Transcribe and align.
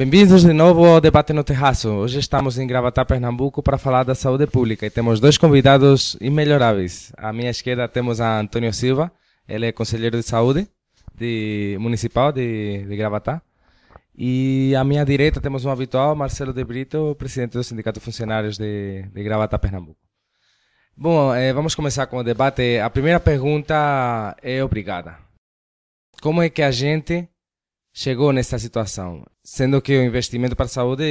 Bem-vindos 0.00 0.42
de 0.44 0.54
novo 0.54 0.86
ao 0.86 0.98
Debate 0.98 1.34
no 1.34 1.44
Terraço. 1.44 1.90
Hoje 1.90 2.20
estamos 2.20 2.58
em 2.58 2.66
Gravatá, 2.66 3.04
Pernambuco, 3.04 3.62
para 3.62 3.76
falar 3.76 4.02
da 4.02 4.14
saúde 4.14 4.46
pública 4.46 4.86
e 4.86 4.90
temos 4.90 5.20
dois 5.20 5.36
convidados 5.36 6.16
imelhoráveis. 6.22 7.12
À 7.18 7.34
minha 7.34 7.50
esquerda 7.50 7.86
temos 7.86 8.18
a 8.18 8.40
Antônio 8.40 8.72
Silva, 8.72 9.12
ele 9.46 9.66
é 9.66 9.72
conselheiro 9.72 10.16
de 10.16 10.22
saúde 10.22 10.66
de, 11.14 11.76
municipal 11.78 12.32
de, 12.32 12.82
de 12.88 12.96
Gravatá. 12.96 13.42
E 14.16 14.74
à 14.74 14.82
minha 14.84 15.04
direita 15.04 15.38
temos 15.38 15.66
um 15.66 15.70
habitual, 15.70 16.16
Marcelo 16.16 16.54
de 16.54 16.64
Brito, 16.64 17.14
presidente 17.18 17.52
do 17.52 17.62
Sindicato 17.62 18.00
Funcionários 18.00 18.56
de, 18.56 19.02
de 19.02 19.22
Gravatá, 19.22 19.58
Pernambuco. 19.58 20.00
Bom, 20.96 21.34
eh, 21.34 21.52
vamos 21.52 21.74
começar 21.74 22.06
com 22.06 22.16
o 22.16 22.24
debate. 22.24 22.78
A 22.78 22.88
primeira 22.88 23.20
pergunta 23.20 24.34
é 24.42 24.64
obrigada. 24.64 25.18
Como 26.22 26.40
é 26.40 26.48
que 26.48 26.62
a 26.62 26.70
gente 26.70 27.28
chegou 28.00 28.32
nessa 28.32 28.58
situação? 28.58 29.26
Sendo 29.44 29.82
que 29.82 29.92
o 29.92 30.02
investimento 30.02 30.56
para 30.56 30.64
a 30.64 30.68
saúde 30.68 31.04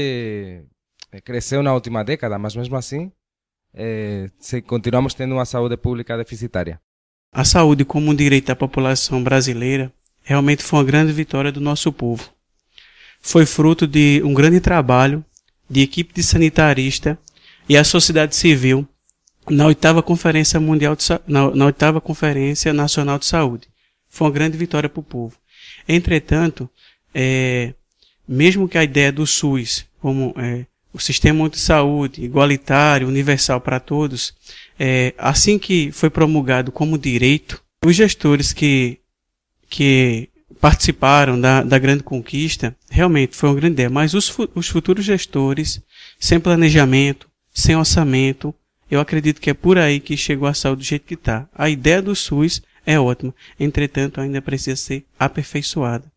eh, 1.11 1.21
cresceu 1.23 1.61
na 1.61 1.71
última 1.71 2.03
década, 2.03 2.39
mas 2.39 2.55
mesmo 2.55 2.75
assim 2.75 3.11
eh, 3.75 4.31
continuamos 4.65 5.13
tendo 5.13 5.35
uma 5.35 5.45
saúde 5.45 5.77
pública 5.77 6.17
deficitária. 6.17 6.81
A 7.31 7.45
saúde 7.45 7.85
como 7.85 8.09
um 8.09 8.15
direito 8.15 8.47
da 8.47 8.55
população 8.55 9.23
brasileira 9.23 9.93
realmente 10.23 10.63
foi 10.63 10.79
uma 10.79 10.85
grande 10.85 11.13
vitória 11.13 11.51
do 11.51 11.61
nosso 11.61 11.93
povo. 11.93 12.27
Foi 13.21 13.45
fruto 13.45 13.85
de 13.85 14.23
um 14.25 14.33
grande 14.33 14.59
trabalho 14.59 15.23
de 15.69 15.81
equipe 15.81 16.11
de 16.11 16.23
sanitarista 16.23 17.19
e 17.67 17.77
a 17.77 17.83
sociedade 17.83 18.35
civil 18.35 18.87
na 19.47 19.67
oitava 19.67 20.01
conferência 20.01 20.59
mundial 20.59 20.95
de, 20.95 21.05
na, 21.27 21.51
na 21.51 21.65
oitava 21.67 22.01
conferência 22.01 22.73
nacional 22.73 23.19
de 23.19 23.27
saúde. 23.27 23.67
Foi 24.07 24.25
uma 24.25 24.33
grande 24.33 24.57
vitória 24.57 24.89
para 24.89 24.99
o 24.99 25.03
povo. 25.03 25.37
Entretanto, 25.91 26.69
é, 27.15 27.73
mesmo 28.27 28.69
que 28.69 28.77
a 28.77 28.83
ideia 28.83 29.11
do 29.11 29.25
SUS, 29.25 29.85
como 29.99 30.35
é, 30.37 30.67
o 30.93 30.99
sistema 30.99 31.49
de 31.49 31.57
saúde 31.57 32.23
igualitário, 32.23 33.07
universal 33.07 33.59
para 33.59 33.79
todos, 33.79 34.35
é, 34.79 35.15
assim 35.17 35.57
que 35.57 35.91
foi 35.91 36.11
promulgado 36.11 36.71
como 36.71 36.95
direito, 36.95 37.59
os 37.83 37.95
gestores 37.95 38.53
que, 38.53 38.99
que 39.67 40.29
participaram 40.61 41.41
da, 41.41 41.63
da 41.63 41.79
grande 41.79 42.03
conquista, 42.03 42.75
realmente 42.87 43.35
foi 43.35 43.49
uma 43.49 43.55
grande 43.55 43.73
ideia, 43.73 43.89
mas 43.89 44.13
os, 44.13 44.31
os 44.53 44.67
futuros 44.67 45.03
gestores, 45.03 45.81
sem 46.19 46.39
planejamento, 46.39 47.27
sem 47.51 47.75
orçamento, 47.75 48.53
eu 48.91 48.99
acredito 48.99 49.41
que 49.41 49.49
é 49.49 49.53
por 49.55 49.77
aí 49.77 49.99
que 49.99 50.15
chegou 50.15 50.47
a 50.47 50.53
saúde 50.53 50.81
do 50.81 50.85
jeito 50.85 51.05
que 51.05 51.13
está. 51.15 51.47
A 51.53 51.69
ideia 51.69 52.01
do 52.01 52.15
SUS 52.15 52.61
é 52.89 52.99
ótima, 52.99 53.35
entretanto 53.59 54.19
ainda 54.19 54.41
precisa 54.41 54.75
ser 54.75 55.05
aperfeiçoada. 55.19 56.11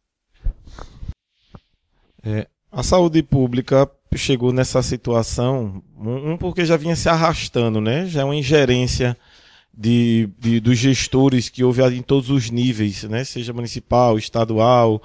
É, 2.24 2.46
a 2.70 2.82
saúde 2.82 3.22
pública 3.22 3.90
chegou 4.16 4.54
nessa 4.54 4.82
situação, 4.82 5.82
um, 5.98 6.38
porque 6.38 6.64
já 6.64 6.78
vinha 6.78 6.96
se 6.96 7.10
arrastando, 7.10 7.78
né? 7.78 8.06
Já 8.06 8.22
é 8.22 8.24
uma 8.24 8.34
ingerência 8.34 9.14
de, 9.72 10.30
de, 10.38 10.60
dos 10.60 10.78
gestores 10.78 11.50
que 11.50 11.62
houve 11.62 11.82
em 11.94 12.00
todos 12.00 12.30
os 12.30 12.48
níveis, 12.48 13.04
né? 13.04 13.22
Seja 13.22 13.52
municipal, 13.52 14.16
estadual, 14.16 15.02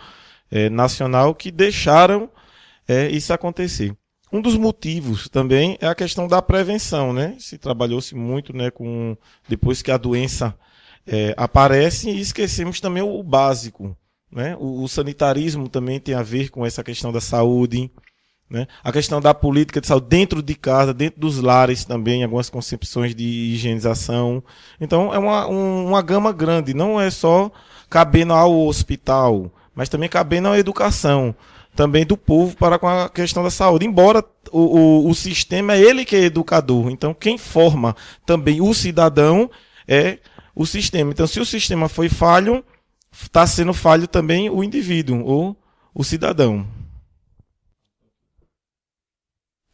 é, 0.50 0.70
nacional, 0.70 1.36
que 1.36 1.52
deixaram 1.52 2.30
é, 2.88 3.10
isso 3.10 3.34
acontecer. 3.34 3.94
Um 4.32 4.40
dos 4.40 4.56
motivos 4.56 5.28
também 5.28 5.78
é 5.82 5.88
a 5.88 5.96
questão 5.96 6.30
da 6.30 6.42
prevenção, 6.42 7.12
né? 7.12 7.36
Se 7.40 7.58
trabalhou-se 7.58 8.16
muito, 8.16 8.56
né, 8.56 8.72
com 8.72 9.18
depois 9.50 9.82
que 9.82 9.92
a 9.92 9.98
doença 9.98 10.58
é, 11.08 11.34
aparece 11.38 12.10
e 12.10 12.20
esquecemos 12.20 12.82
também 12.82 13.02
o, 13.02 13.24
básico, 13.24 13.96
né? 14.30 14.58
O, 14.60 14.84
o, 14.84 14.88
sanitarismo 14.90 15.70
também 15.70 16.00
tem 16.00 16.14
a 16.14 16.22
ver 16.22 16.50
com 16.50 16.66
essa 16.66 16.84
questão 16.84 17.12
da 17.14 17.22
saúde, 17.22 17.90
né? 18.50 18.68
A 18.84 18.92
questão 18.92 19.22
da 19.22 19.34
política 19.34 19.80
de 19.80 19.88
saúde 19.88 20.08
dentro 20.10 20.44
de 20.44 20.54
casa, 20.54 20.94
dentro 20.94 21.20
dos 21.20 21.40
lares 21.40 21.86
também, 21.86 22.24
algumas 22.24 22.50
concepções 22.50 23.16
de 23.16 23.24
higienização. 23.24 24.44
Então 24.82 25.14
é 25.14 25.18
uma, 25.18 25.48
um, 25.48 25.88
uma 25.88 26.02
gama 26.02 26.34
grande, 26.34 26.74
não 26.74 27.00
é 27.00 27.10
só 27.10 27.50
cabendo 27.90 28.34
ao 28.34 28.68
hospital, 28.68 29.50
mas 29.74 29.88
também 29.88 30.10
cabendo 30.10 30.50
à 30.50 30.60
educação 30.60 31.34
também 31.74 32.04
do 32.04 32.18
povo 32.18 32.58
para 32.58 32.80
com 32.80 32.88
a 32.88 33.08
questão 33.08 33.44
da 33.44 33.52
saúde. 33.52 33.86
Embora 33.86 34.26
o, 34.52 35.06
o, 35.06 35.10
o 35.10 35.14
sistema 35.14 35.76
é 35.76 35.80
ele 35.80 36.04
que 36.04 36.16
é 36.16 36.24
educador, 36.24 36.90
então 36.90 37.14
quem 37.14 37.38
forma 37.38 37.96
também 38.26 38.60
o 38.60 38.74
cidadão 38.74 39.50
é 39.88 40.18
o 40.58 40.66
sistema. 40.66 41.12
Então, 41.12 41.28
se 41.28 41.40
o 41.40 41.46
sistema 41.46 41.88
foi 41.88 42.10
falho, 42.10 42.66
está 43.12 43.46
sendo 43.46 43.74
falho 43.74 44.08
também 44.08 44.50
o 44.50 44.64
indivíduo 44.64 45.24
ou 45.24 45.56
o 45.94 46.04
cidadão. 46.04 46.68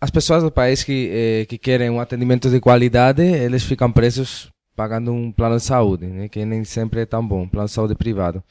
As 0.01 0.11
pessoas 0.11 0.43
do 0.43 0.51
país 0.51 0.83
que, 0.83 1.09
eh, 1.13 1.45
que 1.45 1.57
querem 1.57 1.89
um 1.89 2.01
atendimento 2.01 2.49
de 2.49 2.59
qualidade, 2.59 3.23
eles 3.23 3.63
ficam 3.63 3.89
presos 3.89 4.49
pagando 4.75 5.13
um 5.13 5.31
plano 5.31 5.55
de 5.55 5.63
saúde, 5.63 6.05
né, 6.07 6.27
que 6.27 6.43
nem 6.43 6.65
sempre 6.65 7.01
é 7.01 7.05
tão 7.05 7.25
bom, 7.25 7.47
plano 7.47 7.67
de 7.67 7.73
saúde 7.73 7.95
privado 7.95 8.43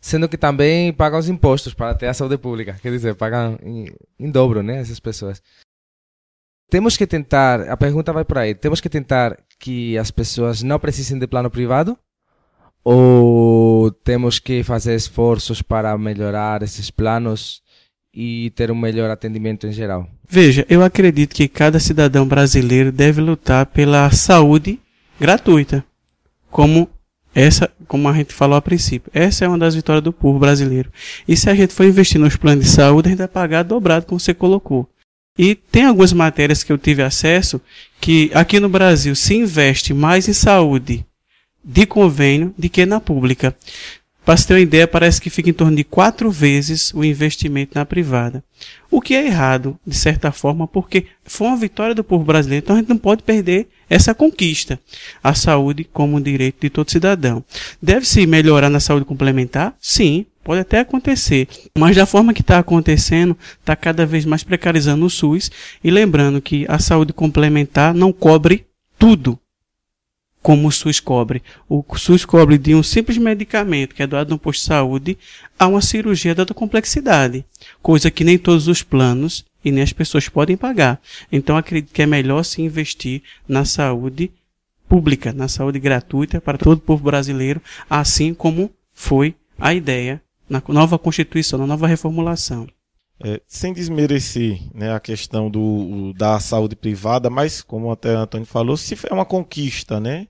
sendo 0.00 0.28
que 0.28 0.38
também 0.38 0.92
pagam 0.92 1.18
os 1.18 1.28
impostos 1.28 1.74
para 1.74 1.92
ter 1.92 2.06
a 2.06 2.14
saúde 2.14 2.38
pública. 2.38 2.78
Quer 2.80 2.92
dizer, 2.92 3.16
pagam 3.16 3.58
em, 3.60 3.88
em 4.20 4.30
dobro, 4.30 4.62
né, 4.62 4.78
essas 4.78 5.00
pessoas. 5.00 5.42
Temos 6.68 6.96
que 6.96 7.06
tentar, 7.06 7.60
a 7.68 7.76
pergunta 7.76 8.12
vai 8.12 8.24
por 8.24 8.38
aí, 8.38 8.54
temos 8.54 8.80
que 8.80 8.88
tentar 8.88 9.36
que 9.58 9.96
as 9.96 10.10
pessoas 10.10 10.62
não 10.62 10.78
precisem 10.78 11.18
de 11.18 11.26
plano 11.26 11.50
privado? 11.50 11.96
Ou 12.82 13.90
temos 13.90 14.38
que 14.38 14.62
fazer 14.62 14.94
esforços 14.94 15.62
para 15.62 15.96
melhorar 15.96 16.62
esses 16.62 16.90
planos 16.90 17.62
e 18.12 18.50
ter 18.50 18.70
um 18.70 18.76
melhor 18.76 19.10
atendimento 19.10 19.66
em 19.66 19.72
geral? 19.72 20.08
Veja, 20.28 20.66
eu 20.68 20.82
acredito 20.82 21.34
que 21.34 21.48
cada 21.48 21.78
cidadão 21.78 22.26
brasileiro 22.26 22.90
deve 22.90 23.20
lutar 23.20 23.66
pela 23.66 24.10
saúde 24.10 24.80
gratuita, 25.20 25.84
como 26.50 26.88
essa, 27.34 27.70
como 27.86 28.08
a 28.08 28.12
gente 28.12 28.32
falou 28.32 28.56
a 28.56 28.62
princípio, 28.62 29.10
essa 29.14 29.44
é 29.44 29.48
uma 29.48 29.58
das 29.58 29.74
vitórias 29.74 30.02
do 30.02 30.12
povo 30.12 30.38
brasileiro. 30.38 30.90
E 31.28 31.36
se 31.36 31.50
a 31.50 31.54
gente 31.54 31.74
for 31.74 31.84
investir 31.84 32.20
nos 32.20 32.34
planos 32.34 32.64
de 32.64 32.70
saúde, 32.70 33.08
a 33.08 33.10
gente 33.10 33.18
vai 33.18 33.28
pagar 33.28 33.62
dobrado, 33.62 34.06
como 34.06 34.18
você 34.18 34.32
colocou. 34.32 34.88
E 35.38 35.54
tem 35.54 35.84
algumas 35.84 36.12
matérias 36.12 36.62
que 36.62 36.72
eu 36.72 36.78
tive 36.78 37.02
acesso 37.02 37.60
que 38.00 38.30
aqui 38.34 38.58
no 38.58 38.68
Brasil 38.68 39.14
se 39.14 39.34
investe 39.34 39.92
mais 39.92 40.28
em 40.28 40.32
saúde 40.32 41.04
de 41.64 41.84
convênio 41.84 42.54
do 42.56 42.68
que 42.68 42.86
na 42.86 43.00
pública. 43.00 43.54
Para 44.24 44.36
você 44.36 44.48
ter 44.48 44.54
uma 44.54 44.60
ideia, 44.60 44.88
parece 44.88 45.20
que 45.20 45.30
fica 45.30 45.50
em 45.50 45.52
torno 45.52 45.76
de 45.76 45.84
quatro 45.84 46.32
vezes 46.32 46.92
o 46.92 47.04
investimento 47.04 47.78
na 47.78 47.84
privada. 47.84 48.42
O 48.90 49.00
que 49.00 49.14
é 49.14 49.24
errado, 49.24 49.78
de 49.86 49.96
certa 49.96 50.32
forma, 50.32 50.66
porque 50.66 51.06
foi 51.24 51.46
uma 51.46 51.56
vitória 51.56 51.94
do 51.94 52.02
povo 52.02 52.24
brasileiro, 52.24 52.64
então 52.64 52.74
a 52.74 52.80
gente 52.80 52.88
não 52.88 52.98
pode 52.98 53.22
perder 53.22 53.68
essa 53.88 54.12
conquista. 54.16 54.80
A 55.22 55.32
saúde 55.32 55.84
como 55.84 56.16
um 56.16 56.20
direito 56.20 56.56
de 56.60 56.68
todo 56.68 56.90
cidadão. 56.90 57.44
Deve-se 57.80 58.26
melhorar 58.26 58.68
na 58.68 58.80
saúde 58.80 59.04
complementar? 59.04 59.76
Sim, 59.80 60.26
pode 60.46 60.60
até 60.60 60.78
acontecer. 60.78 61.48
Mas 61.76 61.96
da 61.96 62.06
forma 62.06 62.32
que 62.32 62.40
está 62.40 62.60
acontecendo, 62.60 63.36
está 63.58 63.74
cada 63.74 64.06
vez 64.06 64.24
mais 64.24 64.44
precarizando 64.44 65.04
o 65.04 65.10
SUS. 65.10 65.50
E 65.82 65.90
lembrando 65.90 66.40
que 66.40 66.64
a 66.68 66.78
saúde 66.78 67.12
complementar 67.12 67.92
não 67.92 68.12
cobre 68.12 68.64
tudo 68.96 69.36
como 70.40 70.68
o 70.68 70.70
SUS 70.70 71.00
cobre. 71.00 71.42
O 71.68 71.84
SUS 71.96 72.24
cobre 72.24 72.56
de 72.58 72.76
um 72.76 72.82
simples 72.84 73.18
medicamento 73.18 73.92
que 73.92 74.04
é 74.04 74.06
doado 74.06 74.30
no 74.30 74.38
posto 74.38 74.60
de 74.60 74.66
saúde 74.66 75.18
a 75.58 75.66
uma 75.66 75.80
cirurgia 75.80 76.32
dada 76.32 76.54
complexidade, 76.54 77.44
coisa 77.82 78.08
que 78.08 78.22
nem 78.22 78.38
todos 78.38 78.68
os 78.68 78.84
planos 78.84 79.44
e 79.64 79.72
nem 79.72 79.82
as 79.82 79.92
pessoas 79.92 80.28
podem 80.28 80.56
pagar. 80.56 81.00
Então 81.32 81.56
acredito 81.56 81.92
que 81.92 82.02
é 82.02 82.06
melhor 82.06 82.44
se 82.44 82.62
investir 82.62 83.20
na 83.48 83.64
saúde 83.64 84.30
pública, 84.88 85.32
na 85.32 85.48
saúde 85.48 85.80
gratuita 85.80 86.40
para 86.40 86.56
todo 86.56 86.78
o 86.78 86.82
povo 86.82 87.02
brasileiro, 87.02 87.60
assim 87.90 88.32
como 88.32 88.70
foi 88.94 89.34
a 89.58 89.74
ideia 89.74 90.22
na 90.48 90.62
nova 90.68 90.98
Constituição, 90.98 91.58
na 91.58 91.66
nova 91.66 91.86
reformulação. 91.86 92.66
É, 93.24 93.40
sem 93.46 93.72
desmerecer 93.72 94.60
né, 94.74 94.92
a 94.92 95.00
questão 95.00 95.50
do, 95.50 96.12
da 96.12 96.38
saúde 96.38 96.76
privada, 96.76 97.30
mas 97.30 97.62
como 97.62 97.90
até 97.90 98.14
o 98.14 98.18
Antônio 98.18 98.46
falou, 98.46 98.76
se 98.76 98.94
é 99.08 99.14
uma 99.14 99.24
conquista, 99.24 99.98
né? 99.98 100.28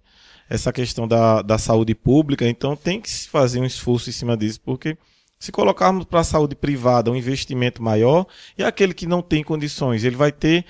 essa 0.49 0.73
questão 0.73 1.07
da, 1.07 1.43
da 1.43 1.59
saúde 1.59 1.95
pública, 1.95 2.49
então 2.49 2.77
tem 2.77 3.01
que 3.01 3.11
se 3.11 3.29
fazer 3.29 3.61
um 3.61 3.65
esforço 3.65 4.09
em 4.09 4.13
cima 4.13 4.37
disso, 4.37 4.61
porque 4.61 4.97
se 5.39 5.53
colocarmos 5.53 6.05
para 6.05 6.21
a 6.21 6.25
saúde 6.25 6.55
privada 6.55 7.11
um 7.11 7.17
investimento 7.17 7.83
maior, 7.83 8.27
e 8.57 8.65
aquele 8.65 8.95
que 8.95 9.07
não 9.07 9.21
tem 9.21 9.45
condições, 9.45 10.03
ele 10.03 10.17
vai 10.17 10.33
ter 10.33 10.65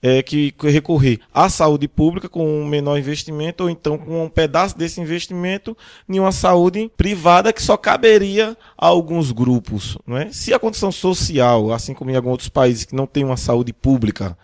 é, 0.00 0.22
que 0.22 0.54
recorrer 0.62 1.20
à 1.34 1.48
saúde 1.48 1.88
pública 1.88 2.28
com 2.28 2.62
um 2.62 2.64
menor 2.64 2.98
investimento, 2.98 3.64
ou 3.64 3.70
então 3.70 3.98
com 3.98 4.24
um 4.24 4.28
pedaço 4.28 4.78
desse 4.78 5.00
investimento 5.00 5.76
em 6.08 6.20
uma 6.20 6.32
saúde 6.32 6.90
privada 6.96 7.52
que 7.52 7.62
só 7.62 7.76
caberia 7.76 8.56
a 8.78 8.86
alguns 8.86 9.32
grupos. 9.32 9.98
Não 10.06 10.16
é? 10.16 10.30
Se 10.30 10.54
a 10.54 10.58
condição 10.58 10.92
social, 10.92 11.72
assim 11.72 11.92
como 11.92 12.10
em 12.10 12.16
alguns 12.16 12.32
outros 12.32 12.48
países 12.48 12.84
que 12.84 12.94
não 12.94 13.06
tem 13.06 13.24
uma 13.24 13.36
saúde 13.36 13.72
pública, 13.72 14.38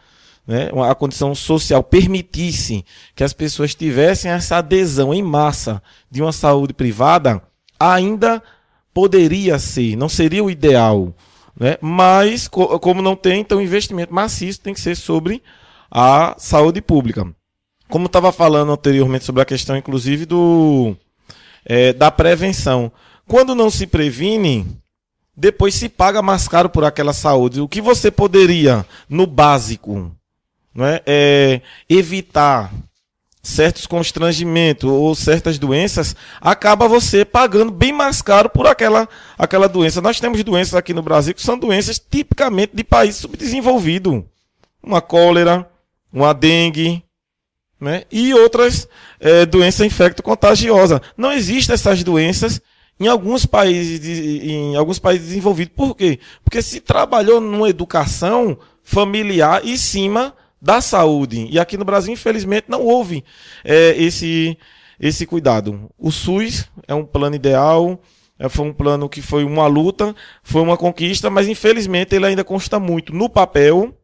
né, 0.46 0.70
a 0.88 0.94
condição 0.94 1.34
social 1.34 1.84
permitisse 1.84 2.84
que 3.14 3.22
as 3.22 3.34
pessoas 3.34 3.74
tivessem 3.74 4.30
essa 4.30 4.56
adesão 4.56 5.12
em 5.12 5.22
massa 5.22 5.82
de 6.10 6.22
uma 6.22 6.32
saúde 6.32 6.72
privada, 6.72 7.42
ainda 7.78 8.42
poderia 8.98 9.60
ser, 9.60 9.94
não 9.94 10.08
seria 10.08 10.42
o 10.42 10.50
ideal. 10.50 11.14
Né? 11.56 11.76
Mas, 11.80 12.48
co 12.48 12.80
como 12.80 13.00
não 13.00 13.14
tem, 13.14 13.42
então 13.42 13.62
investimento 13.62 14.12
maciço 14.12 14.60
tem 14.60 14.74
que 14.74 14.80
ser 14.80 14.96
sobre 14.96 15.40
a 15.88 16.34
saúde 16.36 16.82
pública. 16.82 17.24
Como 17.88 18.06
estava 18.06 18.32
falando 18.32 18.72
anteriormente 18.72 19.24
sobre 19.24 19.40
a 19.40 19.44
questão, 19.44 19.76
inclusive, 19.76 20.26
do, 20.26 20.96
é, 21.64 21.92
da 21.92 22.10
prevenção. 22.10 22.90
Quando 23.24 23.54
não 23.54 23.70
se 23.70 23.86
previne, 23.86 24.66
depois 25.36 25.76
se 25.76 25.88
paga 25.88 26.20
mais 26.20 26.48
caro 26.48 26.68
por 26.68 26.84
aquela 26.84 27.12
saúde. 27.12 27.60
O 27.60 27.68
que 27.68 27.80
você 27.80 28.10
poderia, 28.10 28.84
no 29.08 29.28
básico, 29.28 30.10
não 30.74 30.84
é, 30.84 31.00
é 31.06 31.62
evitar 31.88 32.74
certos 33.42 33.86
constrangimentos 33.86 34.90
ou 34.90 35.14
certas 35.14 35.58
doenças, 35.58 36.14
acaba 36.40 36.88
você 36.88 37.24
pagando 37.24 37.70
bem 37.70 37.92
mais 37.92 38.20
caro 38.20 38.48
por 38.48 38.66
aquela, 38.66 39.08
aquela 39.38 39.68
doença. 39.68 40.00
Nós 40.00 40.20
temos 40.20 40.42
doenças 40.42 40.74
aqui 40.74 40.92
no 40.92 41.02
Brasil 41.02 41.34
que 41.34 41.42
são 41.42 41.58
doenças 41.58 41.98
tipicamente 41.98 42.74
de 42.74 42.84
país 42.84 43.16
subdesenvolvido. 43.16 44.24
Uma 44.82 45.00
cólera, 45.00 45.68
uma 46.12 46.32
dengue, 46.32 47.02
né? 47.80 48.04
e 48.10 48.34
outras 48.34 48.88
é, 49.20 49.46
doenças 49.46 49.86
infecto-contagiosas. 49.86 51.00
Não 51.16 51.32
existem 51.32 51.74
essas 51.74 52.02
doenças 52.02 52.60
em 53.00 53.06
alguns 53.06 53.46
países, 53.46 54.04
em 54.44 54.76
alguns 54.76 54.98
países 54.98 55.28
desenvolvidos. 55.28 55.74
Por 55.76 55.94
quê? 55.94 56.18
Porque 56.42 56.60
se 56.60 56.80
trabalhou 56.80 57.40
numa 57.40 57.68
educação 57.68 58.58
familiar 58.82 59.64
em 59.64 59.76
cima 59.76 60.34
da 60.60 60.80
saúde. 60.80 61.46
E 61.50 61.58
aqui 61.58 61.76
no 61.76 61.84
Brasil, 61.84 62.12
infelizmente, 62.12 62.66
não 62.68 62.82
houve 62.82 63.24
é, 63.64 63.94
esse, 63.96 64.58
esse 64.98 65.26
cuidado. 65.26 65.90
O 65.98 66.10
SUS 66.10 66.68
é 66.86 66.94
um 66.94 67.04
plano 67.04 67.36
ideal, 67.36 68.00
é, 68.38 68.48
foi 68.48 68.66
um 68.66 68.72
plano 68.72 69.08
que 69.08 69.20
foi 69.20 69.44
uma 69.44 69.66
luta, 69.66 70.14
foi 70.42 70.62
uma 70.62 70.76
conquista, 70.76 71.28
mas 71.28 71.48
infelizmente 71.48 72.14
ele 72.14 72.26
ainda 72.26 72.44
consta 72.44 72.78
muito 72.78 73.12
no 73.12 73.28
papel, 73.28 73.94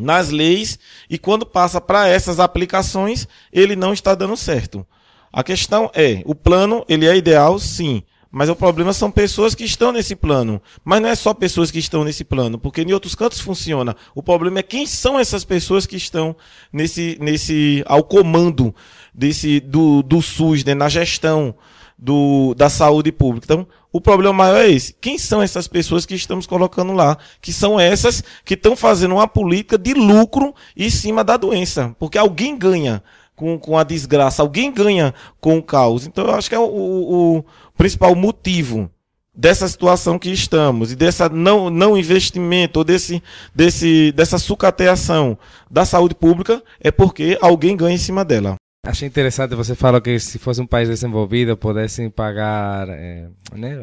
nas 0.00 0.30
leis, 0.30 0.78
e 1.08 1.18
quando 1.18 1.46
passa 1.46 1.80
para 1.80 2.08
essas 2.08 2.40
aplicações, 2.40 3.28
ele 3.52 3.76
não 3.76 3.92
está 3.92 4.14
dando 4.14 4.36
certo. 4.36 4.86
A 5.32 5.42
questão 5.42 5.90
é, 5.94 6.22
o 6.24 6.34
plano, 6.34 6.84
ele 6.88 7.06
é 7.06 7.16
ideal, 7.16 7.58
sim, 7.58 8.02
mas 8.34 8.48
o 8.48 8.56
problema 8.56 8.92
são 8.92 9.12
pessoas 9.12 9.54
que 9.54 9.62
estão 9.62 9.92
nesse 9.92 10.16
plano. 10.16 10.60
Mas 10.84 11.00
não 11.00 11.08
é 11.08 11.14
só 11.14 11.32
pessoas 11.32 11.70
que 11.70 11.78
estão 11.78 12.02
nesse 12.02 12.24
plano, 12.24 12.58
porque 12.58 12.82
em 12.82 12.92
outros 12.92 13.14
cantos 13.14 13.38
funciona. 13.38 13.94
O 14.12 14.24
problema 14.24 14.58
é 14.58 14.62
quem 14.64 14.86
são 14.86 15.20
essas 15.20 15.44
pessoas 15.44 15.86
que 15.86 15.94
estão 15.94 16.34
nesse, 16.72 17.16
nesse 17.20 17.84
ao 17.86 18.02
comando 18.02 18.74
desse 19.14 19.60
do, 19.60 20.02
do 20.02 20.20
SUS, 20.20 20.64
né, 20.64 20.74
na 20.74 20.88
gestão 20.88 21.54
do, 21.96 22.54
da 22.54 22.68
saúde 22.68 23.12
pública. 23.12 23.46
Então, 23.46 23.68
o 23.92 24.00
problema 24.00 24.34
maior 24.34 24.64
é 24.64 24.68
esse. 24.68 24.96
Quem 25.00 25.16
são 25.16 25.40
essas 25.40 25.68
pessoas 25.68 26.04
que 26.04 26.16
estamos 26.16 26.44
colocando 26.44 26.92
lá? 26.92 27.16
Que 27.40 27.52
são 27.52 27.78
essas 27.78 28.24
que 28.44 28.54
estão 28.54 28.74
fazendo 28.74 29.14
uma 29.14 29.28
política 29.28 29.78
de 29.78 29.94
lucro 29.94 30.52
em 30.76 30.90
cima 30.90 31.22
da 31.22 31.36
doença. 31.36 31.94
Porque 32.00 32.18
alguém 32.18 32.58
ganha 32.58 33.00
com, 33.34 33.58
com 33.58 33.76
a 33.76 33.84
desgraça, 33.84 34.42
alguém 34.42 34.72
ganha 34.72 35.14
com 35.40 35.58
o 35.58 35.62
caos. 35.62 36.06
Então, 36.06 36.24
eu 36.24 36.34
acho 36.34 36.48
que 36.48 36.54
é 36.54 36.58
o, 36.58 36.64
o 36.64 37.44
principal 37.76 38.14
motivo 38.14 38.90
dessa 39.34 39.66
situação 39.66 40.18
que 40.18 40.30
estamos 40.30 40.92
e 40.92 40.96
dessa 40.96 41.28
não, 41.28 41.68
não 41.68 41.98
investimento 41.98 42.78
ou 42.78 42.84
desse, 42.84 43.22
desse, 43.54 44.12
dessa 44.12 44.38
sucateação 44.38 45.36
da 45.68 45.84
saúde 45.84 46.14
pública 46.14 46.62
é 46.80 46.92
porque 46.92 47.36
alguém 47.40 47.76
ganha 47.76 47.96
em 47.96 47.98
cima 47.98 48.24
dela. 48.24 48.54
Achei 48.86 49.08
interessante, 49.08 49.54
você 49.54 49.74
falou 49.74 50.00
que 50.00 50.18
se 50.20 50.38
fosse 50.38 50.60
um 50.60 50.66
país 50.66 50.88
desenvolvido 50.88 51.56
pudessem 51.56 52.10
pagar, 52.10 52.86
é, 52.90 53.28
né, 53.54 53.76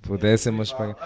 pudéssemos 0.00 0.72
pagar. 0.72 0.96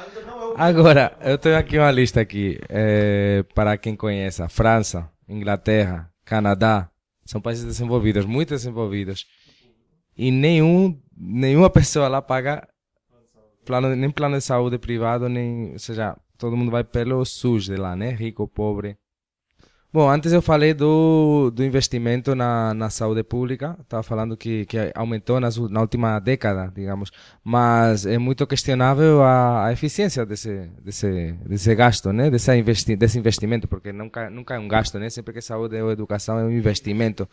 Agora, 0.56 1.12
eu 1.20 1.36
tenho 1.36 1.58
aqui 1.58 1.76
uma 1.76 1.90
lista 1.90 2.20
aqui, 2.20 2.58
é, 2.68 3.44
para 3.52 3.76
quem 3.76 3.96
conhece, 3.96 4.46
França, 4.48 5.10
Inglaterra, 5.28 6.08
Canadá, 6.24 6.88
são 7.26 7.40
países 7.40 7.64
desenvolvidos, 7.64 8.24
muito 8.24 8.50
desenvolvidos. 8.50 9.26
E 10.16 10.30
nenhum 10.30 10.98
nenhuma 11.16 11.68
pessoa 11.70 12.08
lá 12.08 12.22
paga 12.22 12.66
plano, 13.64 13.94
nem 13.94 14.10
plano 14.10 14.36
de 14.36 14.44
saúde 14.44 14.78
privado, 14.78 15.28
nem, 15.28 15.72
ou 15.72 15.78
seja, 15.78 16.16
todo 16.38 16.56
mundo 16.56 16.70
vai 16.70 16.84
pelo 16.84 17.24
SUS 17.24 17.64
de 17.64 17.76
lá, 17.76 17.96
né? 17.96 18.10
Rico, 18.10 18.46
pobre. 18.46 18.96
Bom, 19.92 20.10
antes 20.10 20.32
eu 20.32 20.42
falei 20.42 20.74
do, 20.74 21.50
do 21.50 21.64
investimento 21.64 22.34
na, 22.34 22.74
na 22.74 22.90
saúde 22.90 23.22
pública, 23.22 23.76
estava 23.80 24.02
falando 24.02 24.36
que, 24.36 24.66
que 24.66 24.76
aumentou 24.94 25.40
nas, 25.40 25.56
na 25.56 25.80
última 25.80 26.18
década, 26.18 26.70
digamos, 26.74 27.10
mas 27.42 28.04
é 28.04 28.18
muito 28.18 28.46
questionável 28.46 29.22
a, 29.22 29.66
a 29.66 29.72
eficiência 29.72 30.26
desse, 30.26 30.68
desse, 30.84 31.32
desse 31.46 31.74
gasto, 31.74 32.12
né? 32.12 32.28
desse, 32.28 32.54
investi 32.54 32.94
desse 32.96 33.18
investimento, 33.18 33.66
porque 33.66 33.92
nunca, 33.92 34.28
nunca 34.28 34.56
é 34.56 34.58
um 34.58 34.68
gasto, 34.68 34.98
né? 34.98 35.08
sempre 35.08 35.32
que 35.32 35.40
saúde 35.40 35.80
ou 35.80 35.90
educação 35.90 36.38
é 36.38 36.44
um 36.44 36.50
investimento. 36.50 37.26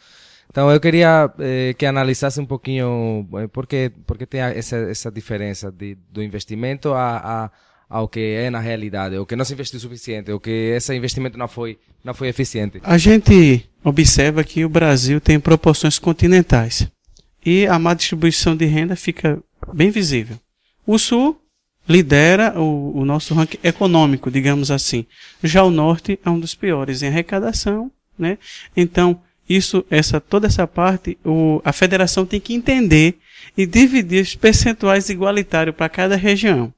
Então 0.50 0.71
eu 0.71 0.79
queria 0.79 1.33
eh, 1.39 1.73
que 1.77 1.85
analisasse 1.85 2.39
um 2.39 2.45
pouquinho 2.45 3.27
eh, 3.35 3.47
por 3.47 3.65
que, 3.65 3.91
por 4.05 4.17
tem 4.25 4.41
essa, 4.41 4.77
essa 4.77 5.11
diferença 5.11 5.71
de, 5.71 5.97
do 6.09 6.21
investimento 6.21 6.94
a, 6.94 7.17
a, 7.17 7.51
ao 7.94 8.07
que 8.07 8.19
é 8.19 8.50
na 8.50 8.60
realidade, 8.60 9.16
o 9.19 9.25
que 9.25 9.36
não 9.36 9.45
se 9.45 9.54
investiu 9.54 9.78
o 9.78 9.81
suficiente, 9.81 10.31
o 10.31 10.40
que 10.40 10.50
esse 10.50 10.95
investimento 10.95 11.38
não 11.38 11.48
foi, 11.48 11.78
não 12.04 12.16
foi 12.16 12.28
eficiente. 12.28 12.81
A 12.84 12.98
gente 12.98 13.69
observa 13.84 14.44
que 14.44 14.66
o 14.66 14.69
Brasil 14.69 15.22
tem 15.22 15.40
proporções 15.40 16.00
continentais 16.00 16.88
e 17.45 17.68
a 17.68 17.78
má 17.78 17.94
distribuição 17.94 18.56
de 18.56 18.66
renda 18.66 18.95
fica 18.95 19.40
bem 19.72 19.92
visível. 19.92 20.40
O 20.88 20.98
Sul 20.98 21.40
lidera 21.88 22.60
o, 22.60 22.98
o 22.98 23.06
nosso 23.06 23.36
ranking 23.36 23.60
econômico, 23.63 24.32
digamos 24.32 24.72
assim. 24.72 25.06
Já 25.44 25.62
o 25.63 25.70
Norte 25.70 26.20
é 26.25 26.29
um 26.32 26.39
dos 26.39 26.56
piores 26.56 27.03
em 27.03 27.08
arrecadação, 27.10 27.91
né? 28.17 28.39
Então, 28.75 29.22
isso, 29.48 29.86
essa, 29.91 30.20
toda 30.20 30.48
essa 30.48 30.65
parte, 30.65 31.15
o, 31.24 31.62
a 31.63 31.72
federação 31.72 32.25
tem 32.25 32.39
que 32.39 32.56
entender 32.56 33.20
e 33.56 33.67
dividir 33.67 34.24
os 34.24 34.36
percentuais 34.36 35.10
igualitários 35.10 35.75
para 35.75 35.89
cada 35.89 36.15
região. 36.15 36.74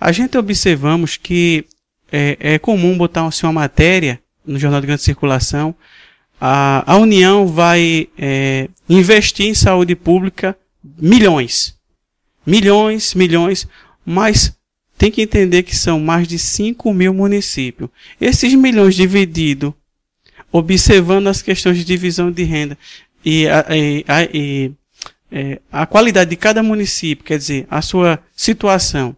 A 0.00 0.12
gente 0.12 0.36
observamos 0.36 1.16
que 1.16 1.64
é, 2.10 2.36
é 2.40 2.58
comum 2.58 2.96
botar 2.96 3.26
assim, 3.26 3.46
uma 3.46 3.52
matéria 3.52 4.20
no 4.44 4.58
Jornal 4.58 4.80
de 4.80 4.86
Grande 4.86 5.02
Circulação. 5.02 5.74
A, 6.40 6.92
a 6.92 6.96
União 6.96 7.46
vai 7.46 8.08
é, 8.18 8.68
investir 8.88 9.46
em 9.46 9.54
saúde 9.54 9.94
pública 9.94 10.56
milhões. 10.98 11.76
Milhões, 12.44 13.14
milhões, 13.14 13.68
mas 14.04 14.56
tem 14.98 15.10
que 15.10 15.22
entender 15.22 15.62
que 15.62 15.76
são 15.76 16.00
mais 16.00 16.26
de 16.26 16.38
5 16.38 16.92
mil 16.92 17.14
municípios. 17.14 17.88
Esses 18.20 18.54
milhões 18.54 18.94
divididos 18.94 19.72
observando 20.52 21.28
as 21.28 21.40
questões 21.40 21.78
de 21.78 21.84
divisão 21.84 22.30
de 22.30 22.42
renda 22.44 22.76
e 23.24 23.48
a, 23.48 23.66
a, 24.06 24.22
e, 24.24 24.72
é, 25.30 25.60
a 25.72 25.86
qualidade 25.86 26.30
de 26.30 26.36
cada 26.36 26.62
município, 26.62 27.24
quer 27.24 27.38
dizer, 27.38 27.66
a 27.70 27.80
sua 27.80 28.22
situação, 28.36 29.16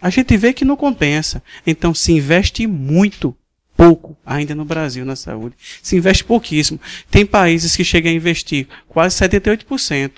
a 0.00 0.10
gente 0.10 0.36
vê 0.36 0.52
que 0.52 0.64
não 0.64 0.76
compensa. 0.76 1.42
Então 1.66 1.94
se 1.94 2.12
investe 2.12 2.66
muito 2.66 3.36
pouco 3.76 4.16
ainda 4.24 4.54
no 4.54 4.64
Brasil 4.64 5.04
na 5.04 5.16
saúde. 5.16 5.54
Se 5.82 5.96
investe 5.96 6.24
pouquíssimo. 6.24 6.80
Tem 7.10 7.26
países 7.26 7.76
que 7.76 7.84
chegam 7.84 8.10
a 8.10 8.14
investir 8.14 8.66
quase 8.88 9.16
78%. 9.16 10.12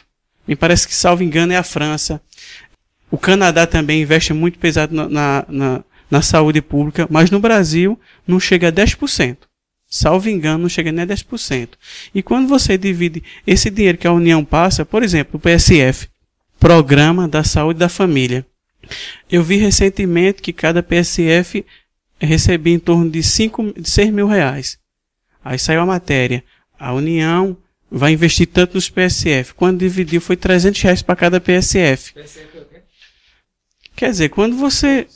Me 0.47 0.57
parece 0.57 0.89
que, 0.89 0.95
salvo 0.95 1.23
engano, 1.23 1.53
é 1.53 1.57
a 1.57 1.63
França. 1.63 2.21
O 3.11 3.19
Canadá 3.19 3.67
também 3.67 4.03
investe 4.03 4.33
muito 4.33 4.59
pesado 4.59 4.95
na, 4.95 5.45
na, 5.49 5.85
na 6.11 6.23
saúde 6.23 6.63
pública, 6.63 7.07
mas 7.11 7.31
no 7.31 7.41
Brasil 7.41 7.99
não 8.27 8.39
chega 8.41 8.69
a 8.69 8.73
10%. 8.73 9.37
Salvo 9.91 10.29
engano, 10.29 10.63
não 10.63 10.69
chega 10.69 10.93
nem 10.93 11.03
a 11.03 11.07
10%. 11.07 11.71
E 12.15 12.23
quando 12.23 12.47
você 12.47 12.77
divide 12.77 13.23
esse 13.47 13.71
dinheiro 13.71 13.99
que 13.99 14.07
a 14.07 14.13
União 14.13 14.45
passa, 14.45 14.85
por 14.85 15.03
exemplo, 15.03 15.37
o 15.37 15.41
PSF, 15.41 16.09
Programa 16.61 17.29
da 17.29 17.45
Saúde 17.45 17.79
da 17.79 17.89
Família. 17.89 18.45
Eu 19.31 19.43
vi 19.43 19.57
recentemente 19.57 20.43
que 20.43 20.53
cada 20.53 20.83
PSF 20.83 21.65
recebia 22.21 22.75
em 22.75 22.79
torno 22.79 23.11
de, 23.11 23.23
5, 23.23 23.81
de 23.81 23.89
6 23.89 24.11
mil 24.11 24.27
reais. 24.27 24.79
Aí 25.45 25.59
saiu 25.59 25.81
a 25.81 25.87
matéria. 25.87 26.43
A 26.79 26.93
União 26.93 27.57
vai 27.91 28.13
investir 28.13 28.47
tanto 28.47 28.75
nos 28.75 28.91
PSF. 28.91 29.55
Quando 29.55 29.79
dividiu, 29.81 30.21
foi 30.21 30.37
300 30.37 30.81
reais 30.83 31.03
para 31.03 31.17
cada 31.17 31.41
PSF. 31.41 32.15
PSF 32.15 32.57
é 32.57 32.61
o 32.61 32.65
quê? 32.65 32.83
Quer 33.97 34.11
dizer, 34.11 34.29
quando 34.29 34.57
você 34.57 35.07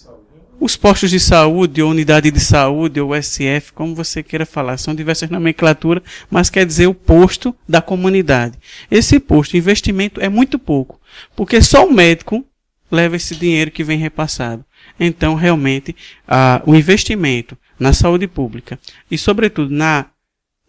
os 0.62 0.76
postos 0.76 1.10
de 1.10 1.18
saúde, 1.18 1.82
ou 1.82 1.90
unidade 1.90 2.30
de 2.30 2.38
saúde, 2.38 3.00
ou 3.00 3.20
SF, 3.20 3.72
como 3.72 3.96
você 3.96 4.22
queira 4.22 4.46
falar, 4.46 4.76
são 4.76 4.94
diversas 4.94 5.28
nomenclaturas, 5.28 6.04
mas 6.30 6.48
quer 6.48 6.64
dizer 6.64 6.86
o 6.86 6.94
posto 6.94 7.52
da 7.68 7.82
comunidade. 7.82 8.56
Esse 8.88 9.18
posto, 9.18 9.56
investimento 9.56 10.20
é 10.20 10.28
muito 10.28 10.60
pouco, 10.60 11.00
porque 11.34 11.60
só 11.60 11.84
o 11.84 11.92
médico 11.92 12.46
leva 12.92 13.16
esse 13.16 13.34
dinheiro 13.34 13.70
que 13.70 13.82
vem 13.82 13.98
repassado. 13.98 14.62
Então, 15.00 15.34
realmente, 15.34 15.96
a, 16.28 16.62
o 16.66 16.74
investimento 16.74 17.56
na 17.80 17.94
saúde 17.94 18.28
pública 18.28 18.78
e, 19.10 19.16
sobretudo, 19.16 19.74
na 19.74 20.06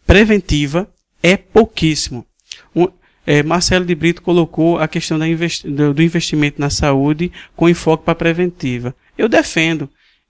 preventiva 0.08 0.89
é 1.22 1.36
pouquíssimo. 1.36 2.25
Um, 2.74 2.88
é, 3.25 3.44
Marcelo 3.44 3.86
de 3.86 3.94
Brito 3.94 4.22
colocou 4.22 4.80
a 4.80 4.88
questão 4.88 5.24
investi 5.25 5.70
do, 5.70 5.94
do 5.94 6.01
investimento 6.01 6.60
na 6.60 6.70
saúde 6.70 7.32
com 7.56 7.70
enfoque 7.70 8.06
para 8.06 8.13
a 8.13 8.15
preventiva. 8.15 8.96
Eu 9.18 9.27
defendo. 9.27 9.89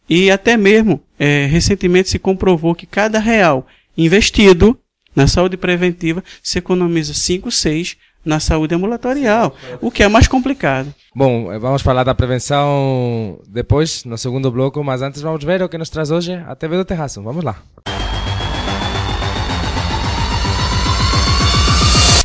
E 0.10 0.30
até 0.30 0.58
mesmo, 0.58 1.02
é, 1.18 1.46
recentemente 1.46 2.10
se 2.10 2.20
comprovou 2.20 2.76
que 2.76 2.86
cada 2.86 3.20
real 3.20 3.68
investido 3.98 4.78
na 5.16 5.28
saúde 5.28 5.58
preventiva 5.58 6.24
se 6.42 6.58
economiza 6.58 7.14
5, 7.14 7.50
6 7.52 7.98
na 8.26 8.40
saúde 8.40 8.74
ambulatorial, 8.74 9.56
o 9.82 9.92
que 9.92 10.04
é 10.04 10.08
mais 10.08 10.28
complicado. 10.28 10.94
Bom, 11.16 11.52
eh, 11.52 11.60
vamos 11.60 11.82
falar 11.82 12.04
da 12.04 12.16
prevenção 12.16 13.40
depois, 13.48 14.04
no 14.06 14.18
segundo 14.18 14.50
bloco, 14.52 14.84
mas 14.84 15.02
antes 15.02 15.22
vamos 15.22 15.44
ver 15.44 15.62
o 15.62 15.70
que 15.70 15.78
nos 15.78 15.90
traz 15.90 16.10
hoje 16.10 16.34
a 16.48 16.56
TV 16.56 16.78
do 16.78 16.86
Terraço. 16.86 17.22
Vamos 17.22 17.44
lá. 17.44 17.58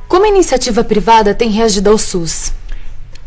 Como 0.08 0.24
a 0.24 0.28
iniciativa 0.28 0.82
privada 0.82 1.34
tem 1.34 1.50
reagido 1.50 1.90
ao 1.90 1.98
SUS? 1.98 2.52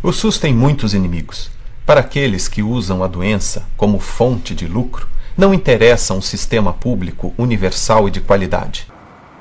O 0.02 0.12
SUS 0.12 0.40
tem 0.40 0.54
muitos 0.54 0.94
inimigos. 0.94 1.52
Para 1.86 2.00
aqueles 2.00 2.48
que 2.48 2.64
usam 2.64 3.04
a 3.04 3.08
doença 3.08 3.68
como 3.78 4.00
fonte 4.00 4.56
de 4.56 4.68
lucro, 4.68 5.08
não 5.38 5.54
interessa 5.54 6.14
um 6.14 6.22
sistema 6.22 6.74
público 6.74 7.34
universal 7.38 8.08
e 8.08 8.12
de 8.12 8.20
qualidade. 8.20 8.88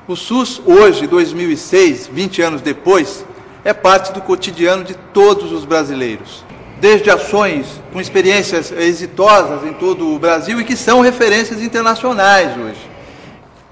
O 0.07 0.15
SUS, 0.15 0.61
hoje, 0.65 1.07
2006, 1.07 2.07
20 2.07 2.41
anos 2.41 2.61
depois, 2.61 3.25
é 3.63 3.73
parte 3.73 4.11
do 4.11 4.21
cotidiano 4.21 4.83
de 4.83 4.95
todos 5.13 5.51
os 5.51 5.65
brasileiros. 5.65 6.43
Desde 6.79 7.09
ações 7.09 7.67
com 7.93 8.01
experiências 8.01 8.71
exitosas 8.71 9.63
em 9.63 9.73
todo 9.73 10.13
o 10.13 10.19
Brasil 10.19 10.59
e 10.59 10.63
que 10.63 10.75
são 10.75 11.01
referências 11.01 11.61
internacionais 11.61 12.57
hoje 12.57 12.91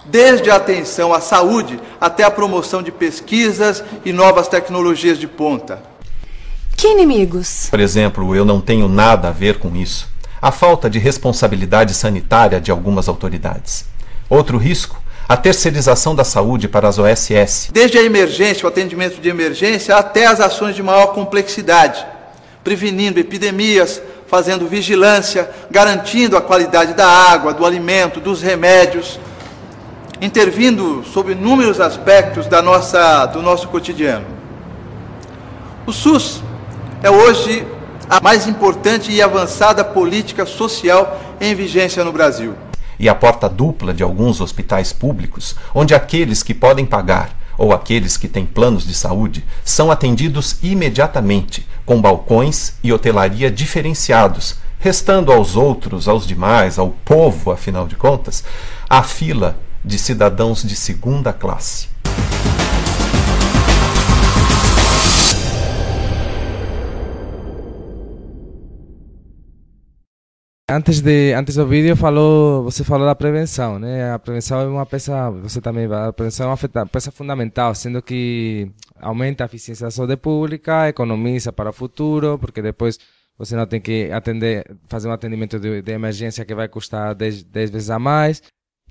desde 0.09 0.49
a 0.49 0.55
atenção 0.55 1.13
à 1.13 1.21
saúde 1.21 1.79
até 1.99 2.23
a 2.23 2.31
promoção 2.31 2.81
de 2.81 2.91
pesquisas 2.91 3.83
e 4.03 4.11
novas 4.11 4.47
tecnologias 4.47 5.17
de 5.17 5.27
ponta. 5.27 5.81
Que 6.75 6.87
inimigos? 6.87 7.67
Por 7.69 7.79
exemplo, 7.79 8.35
eu 8.35 8.45
não 8.45 8.61
tenho 8.61 8.87
nada 8.87 9.29
a 9.29 9.31
ver 9.31 9.59
com 9.59 9.75
isso. 9.75 10.07
A 10.41 10.51
falta 10.51 10.89
de 10.89 10.97
responsabilidade 10.97 11.93
sanitária 11.93 12.59
de 12.59 12.71
algumas 12.71 13.07
autoridades. 13.07 13.85
Outro 14.29 14.57
risco, 14.57 14.98
a 15.29 15.37
terceirização 15.37 16.15
da 16.15 16.23
saúde 16.23 16.67
para 16.67 16.87
as 16.87 16.97
OSS. 16.97 17.69
Desde 17.71 17.99
a 17.99 18.03
emergência, 18.03 18.65
o 18.65 18.67
atendimento 18.67 19.21
de 19.21 19.29
emergência, 19.29 19.95
até 19.95 20.25
as 20.25 20.41
ações 20.41 20.75
de 20.75 20.81
maior 20.81 21.13
complexidade, 21.13 22.03
prevenindo 22.63 23.19
epidemias, 23.19 24.01
fazendo 24.25 24.67
vigilância, 24.67 25.47
garantindo 25.69 26.35
a 26.35 26.41
qualidade 26.41 26.95
da 26.95 27.07
água, 27.07 27.53
do 27.53 27.63
alimento, 27.63 28.19
dos 28.19 28.41
remédios, 28.41 29.19
intervindo 30.19 31.03
sobre 31.03 31.33
inúmeros 31.33 31.79
aspectos 31.79 32.47
da 32.47 32.59
nossa, 32.59 33.27
do 33.27 33.43
nosso 33.43 33.67
cotidiano. 33.67 34.25
O 35.85 35.93
SUS 35.93 36.41
é 37.03 37.11
hoje 37.11 37.67
a 38.09 38.19
mais 38.19 38.47
importante 38.47 39.11
e 39.11 39.21
avançada 39.21 39.83
política 39.83 40.47
social 40.47 41.21
em 41.39 41.53
vigência 41.53 42.03
no 42.03 42.11
Brasil. 42.11 42.55
E 42.99 43.07
a 43.07 43.15
porta 43.15 43.47
dupla 43.47 43.93
de 43.93 44.03
alguns 44.03 44.41
hospitais 44.41 44.91
públicos, 44.91 45.55
onde 45.73 45.95
aqueles 45.95 46.43
que 46.43 46.53
podem 46.53 46.85
pagar 46.85 47.39
ou 47.57 47.73
aqueles 47.73 48.15
que 48.17 48.27
têm 48.27 48.45
planos 48.45 48.85
de 48.85 48.93
saúde 48.93 49.43
são 49.65 49.91
atendidos 49.91 50.57
imediatamente, 50.63 51.67
com 51.85 52.01
balcões 52.01 52.73
e 52.83 52.91
hotelaria 52.93 53.51
diferenciados, 53.51 54.55
restando 54.79 55.31
aos 55.31 55.57
outros, 55.57 56.07
aos 56.07 56.25
demais, 56.25 56.79
ao 56.79 56.89
povo, 56.89 57.51
afinal 57.51 57.85
de 57.85 57.95
contas, 57.95 58.43
a 58.89 59.03
fila 59.03 59.57
de 59.83 59.99
cidadãos 59.99 60.63
de 60.63 60.75
segunda 60.75 61.33
classe. 61.33 61.89
Antes 70.71 71.01
de 71.01 71.33
antes 71.33 71.55
do 71.55 71.65
vídeo 71.65 71.95
falou, 71.95 72.63
você 72.63 72.83
falou 72.83 73.07
da 73.07 73.15
prevenção, 73.15 73.79
né? 73.79 74.11
A 74.11 74.19
prevenção 74.19 74.61
é 74.61 74.67
uma 74.67 74.85
peça, 74.85 75.31
você 75.31 75.59
também, 75.59 75.91
a 75.91 76.13
prevenção 76.13 76.45
é 76.45 76.49
uma 76.53 76.85
peça 76.85 77.11
fundamental, 77.11 77.73
sendo 77.73 78.03
que 78.03 78.69
aumenta 79.01 79.43
a 79.43 79.47
eficiência 79.47 79.87
da 79.87 79.91
saúde 79.91 80.15
pública, 80.15 80.87
economiza 80.87 81.51
para 81.51 81.71
o 81.71 81.73
futuro, 81.73 82.37
porque 82.37 82.61
depois 82.61 82.99
você 83.35 83.55
não 83.55 83.65
tem 83.65 83.81
que 83.81 84.11
atender, 84.11 84.63
fazer 84.87 85.07
um 85.07 85.11
atendimento 85.11 85.59
de, 85.59 85.81
de 85.81 85.91
emergência 85.91 86.45
que 86.45 86.53
vai 86.53 86.67
custar 86.67 87.15
10, 87.15 87.45
10 87.45 87.69
vezes 87.71 87.89
a 87.89 87.97
mais. 87.97 88.43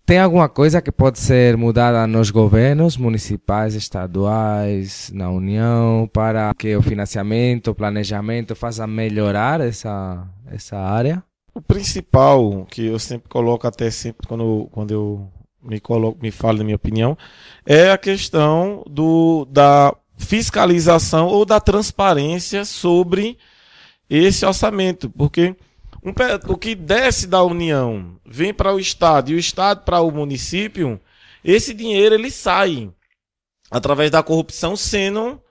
Tem 0.04 0.18
alguma 0.18 0.49
coisa 0.49 0.82
que 0.82 0.90
pode 0.90 1.20
ser 1.20 1.56
mudada 1.56 2.08
nos 2.08 2.32
governos 2.32 2.97
municipais, 2.97 3.76
estaduais, 3.76 5.12
na 5.14 5.30
União, 5.30 6.11
para 6.12 6.52
que 6.54 6.75
o 6.75 6.82
financiamento, 6.82 7.70
o 7.70 7.75
planejamento 7.75 8.56
faça 8.56 8.85
melhorar 8.85 9.61
essa, 9.61 10.26
essa 10.50 10.76
área? 10.76 11.23
O 11.59 11.61
principal, 11.61 12.65
que 12.71 12.87
eu 12.87 13.00
sempre 13.00 13.29
coloco 13.29 13.67
até 13.67 13.91
sempre 13.91 14.29
quando, 14.29 14.69
quando 14.71 14.93
eu 14.93 15.29
me, 15.61 15.81
coloco, 15.81 16.17
me 16.23 16.31
falo 16.31 16.59
da 16.59 16.62
minha 16.62 16.77
opinião, 16.77 17.19
é 17.67 17.91
a 17.91 17.99
questão 17.99 18.85
do, 18.88 19.45
da 19.47 19.93
fiscalização 20.17 21.27
ou 21.27 21.45
da 21.45 21.59
transparência 21.59 22.65
sobre 22.65 23.37
esse 24.09 24.47
orçamento. 24.47 25.11
Porque 25.11 25.57
um, 26.00 26.12
o 26.47 26.57
que 26.57 26.77
desce 26.77 27.27
da 27.27 27.43
União 27.43 28.21
vem 28.25 28.55
para 28.55 28.73
o 28.73 28.79
Estado 28.79 29.33
e 29.33 29.35
o 29.35 29.38
Estado 29.38 29.83
para 29.83 30.00
o 30.00 30.12
município, 30.12 31.00
esse 31.43 31.75
dinheiro 31.75 32.15
ele 32.15 32.31
sai 32.31 32.88
através 33.69 34.12
da 34.12 34.23
corrupção 34.23 34.77
sendo 34.77 35.43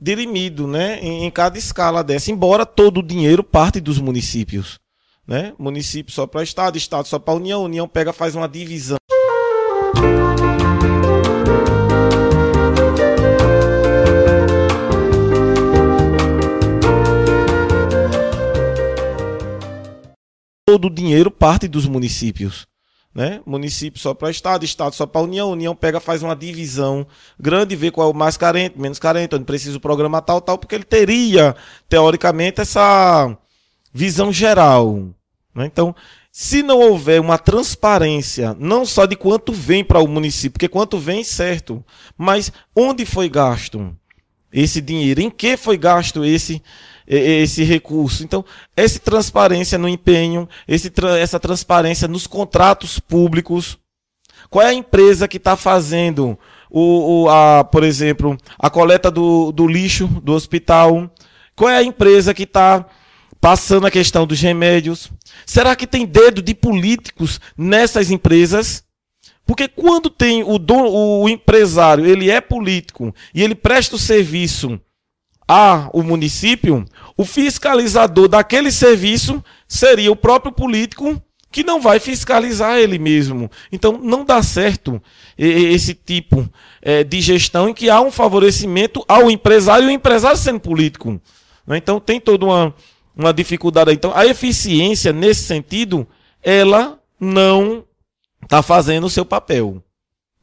dirimido 0.00 0.68
né, 0.68 1.00
em, 1.00 1.24
em 1.24 1.30
cada 1.32 1.58
escala 1.58 2.04
dessa, 2.04 2.30
embora 2.30 2.64
todo 2.64 2.98
o 3.00 3.02
dinheiro 3.02 3.42
parte 3.42 3.80
dos 3.80 3.98
municípios. 3.98 4.78
Né? 5.28 5.52
Município 5.58 6.12
só 6.12 6.26
para 6.26 6.42
Estado, 6.42 6.78
Estado 6.78 7.06
só 7.06 7.18
para 7.18 7.34
União, 7.34 7.62
União 7.62 7.86
pega 7.86 8.14
faz 8.14 8.34
uma 8.34 8.48
divisão. 8.48 8.96
todo 20.68 20.86
o 20.86 20.90
dinheiro 20.90 21.30
parte 21.30 21.66
dos 21.66 21.86
municípios. 21.86 22.66
Né? 23.14 23.40
Município 23.44 23.98
só 23.98 24.14
para 24.14 24.30
Estado, 24.30 24.64
Estado 24.64 24.94
só 24.94 25.06
para 25.06 25.22
União, 25.22 25.50
União 25.50 25.74
pega, 25.74 25.98
faz 25.98 26.22
uma 26.22 26.36
divisão 26.36 27.06
grande, 27.40 27.74
vê 27.74 27.90
qual 27.90 28.08
é 28.08 28.12
o 28.12 28.14
mais 28.14 28.36
carente, 28.36 28.78
menos 28.78 28.98
carente, 28.98 29.34
onde 29.34 29.44
precisa 29.44 29.76
o 29.76 29.80
programa 29.80 30.22
tal, 30.22 30.40
tal, 30.40 30.56
porque 30.56 30.74
ele 30.74 30.84
teria, 30.84 31.56
teoricamente, 31.88 32.60
essa 32.60 33.36
visão 33.92 34.30
geral. 34.30 35.08
Né? 35.58 35.66
Então, 35.66 35.94
se 36.30 36.62
não 36.62 36.78
houver 36.78 37.20
uma 37.20 37.36
transparência, 37.36 38.56
não 38.58 38.86
só 38.86 39.04
de 39.06 39.16
quanto 39.16 39.52
vem 39.52 39.84
para 39.84 39.98
o 39.98 40.06
município, 40.06 40.52
porque 40.52 40.68
quanto 40.68 40.98
vem, 40.98 41.24
certo, 41.24 41.84
mas 42.16 42.52
onde 42.74 43.04
foi 43.04 43.28
gasto 43.28 43.94
esse 44.52 44.80
dinheiro, 44.80 45.20
em 45.20 45.28
que 45.28 45.56
foi 45.56 45.76
gasto 45.76 46.24
esse 46.24 46.62
esse 47.10 47.64
recurso. 47.64 48.22
Então, 48.22 48.44
essa 48.76 48.98
transparência 48.98 49.78
no 49.78 49.88
empenho, 49.88 50.46
esse, 50.66 50.92
essa 51.18 51.40
transparência 51.40 52.06
nos 52.06 52.26
contratos 52.26 53.00
públicos. 53.00 53.78
Qual 54.50 54.64
é 54.64 54.68
a 54.68 54.74
empresa 54.74 55.26
que 55.26 55.38
está 55.38 55.56
fazendo, 55.56 56.38
o, 56.70 57.22
o, 57.24 57.30
a, 57.30 57.64
por 57.64 57.82
exemplo, 57.82 58.36
a 58.58 58.68
coleta 58.68 59.10
do, 59.10 59.50
do 59.52 59.66
lixo 59.66 60.06
do 60.22 60.34
hospital? 60.34 61.10
Qual 61.56 61.70
é 61.70 61.78
a 61.78 61.82
empresa 61.82 62.34
que 62.34 62.42
está 62.42 62.86
passando 63.40 63.86
a 63.86 63.90
questão 63.90 64.26
dos 64.26 64.40
remédios? 64.40 65.10
Será 65.46 65.74
que 65.76 65.86
tem 65.86 66.06
dedo 66.06 66.42
de 66.42 66.54
políticos 66.54 67.40
nessas 67.56 68.10
empresas? 68.10 68.84
Porque 69.46 69.66
quando 69.66 70.10
tem 70.10 70.42
o, 70.42 70.58
o 71.22 71.28
empresário, 71.28 72.04
ele 72.04 72.30
é 72.30 72.40
político 72.40 73.14
e 73.34 73.42
ele 73.42 73.54
presta 73.54 73.96
o 73.96 73.98
serviço 73.98 74.78
a 75.48 75.88
o 75.94 76.02
município, 76.02 76.84
o 77.16 77.24
fiscalizador 77.24 78.28
daquele 78.28 78.70
serviço 78.70 79.42
seria 79.66 80.12
o 80.12 80.16
próprio 80.16 80.52
político 80.52 81.20
que 81.50 81.64
não 81.64 81.80
vai 81.80 81.98
fiscalizar 81.98 82.76
ele 82.76 82.98
mesmo. 82.98 83.50
Então 83.72 83.98
não 84.02 84.24
dá 84.24 84.42
certo 84.42 85.02
esse 85.38 85.94
tipo 85.94 86.46
é, 86.82 87.02
de 87.02 87.20
gestão 87.22 87.70
em 87.70 87.74
que 87.74 87.88
há 87.88 88.00
um 88.02 88.10
favorecimento 88.10 89.02
ao 89.08 89.30
empresário 89.30 89.86
e 89.86 89.88
o 89.88 89.90
empresário 89.90 90.36
sendo 90.36 90.60
político. 90.60 91.18
Né? 91.66 91.78
Então 91.78 91.98
tem 91.98 92.20
toda 92.20 92.44
uma, 92.44 92.74
uma 93.18 93.34
dificuldade. 93.34 93.92
Então 93.92 94.12
a 94.14 94.24
eficiência 94.24 95.12
nesse 95.12 95.42
sentido, 95.42 96.06
ela 96.42 96.98
não 97.20 97.84
está 98.42 98.62
fazendo 98.62 99.04
o 99.04 99.10
seu 99.10 99.24
papel 99.24 99.82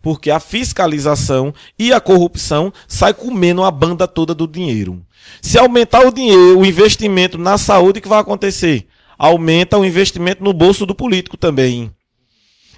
porque 0.06 0.30
a 0.30 0.40
fiscalização 0.40 1.52
e 1.80 1.92
a 1.92 2.00
corrupção 2.00 2.72
sai 2.88 3.12
comendo 3.12 3.64
a 3.64 3.72
banda 3.72 4.08
toda 4.08 4.36
do 4.36 4.48
dinheiro. 4.48 5.04
Se 5.42 5.58
aumentar 5.58 6.06
o 6.06 6.14
dinheiro, 6.14 6.60
o 6.60 6.64
investimento 6.64 7.40
na 7.40 7.58
saúde, 7.58 7.98
o 7.98 8.02
que 8.04 8.08
vai 8.08 8.20
acontecer? 8.20 8.86
Aumenta 9.18 9.80
o 9.80 9.84
investimento 9.84 10.44
no 10.44 10.54
bolso 10.54 10.86
do 10.86 10.94
político 10.94 11.36
também. 11.38 11.92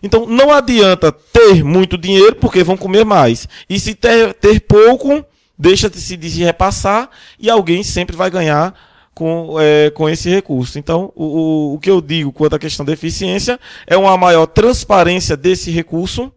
Então 0.01 0.25
não 0.25 0.53
adianta 0.53 1.11
ter 1.11 1.65
muito 1.65 1.97
dinheiro, 1.97 2.37
porque 2.37 2.63
vão 2.63 2.77
comer 2.77 3.03
mais. 3.03 3.45
E 3.69 3.77
se 3.77 3.93
ter, 3.93 4.33
ter 4.35 4.61
pouco, 4.61 5.25
deixa 5.59 5.89
de 5.89 5.99
se 5.99 6.15
repassar 6.45 7.09
e 7.37 7.49
alguém 7.49 7.83
sempre 7.83 8.15
vai 8.15 8.29
ganhar 8.29 8.73
com, 9.17 9.59
é, 9.59 9.89
com 9.89 10.07
esse 10.07 10.29
recurso. 10.29 10.77
Então, 10.77 11.11
o, 11.15 11.73
o 11.73 11.79
que 11.79 11.89
eu 11.89 11.99
digo 11.99 12.31
quanto 12.31 12.55
à 12.55 12.59
questão 12.59 12.85
da 12.85 12.93
eficiência 12.93 13.59
é 13.87 13.97
uma 13.97 14.15
maior 14.15 14.45
transparência 14.45 15.35
desse 15.35 15.71
recurso, 15.71 16.31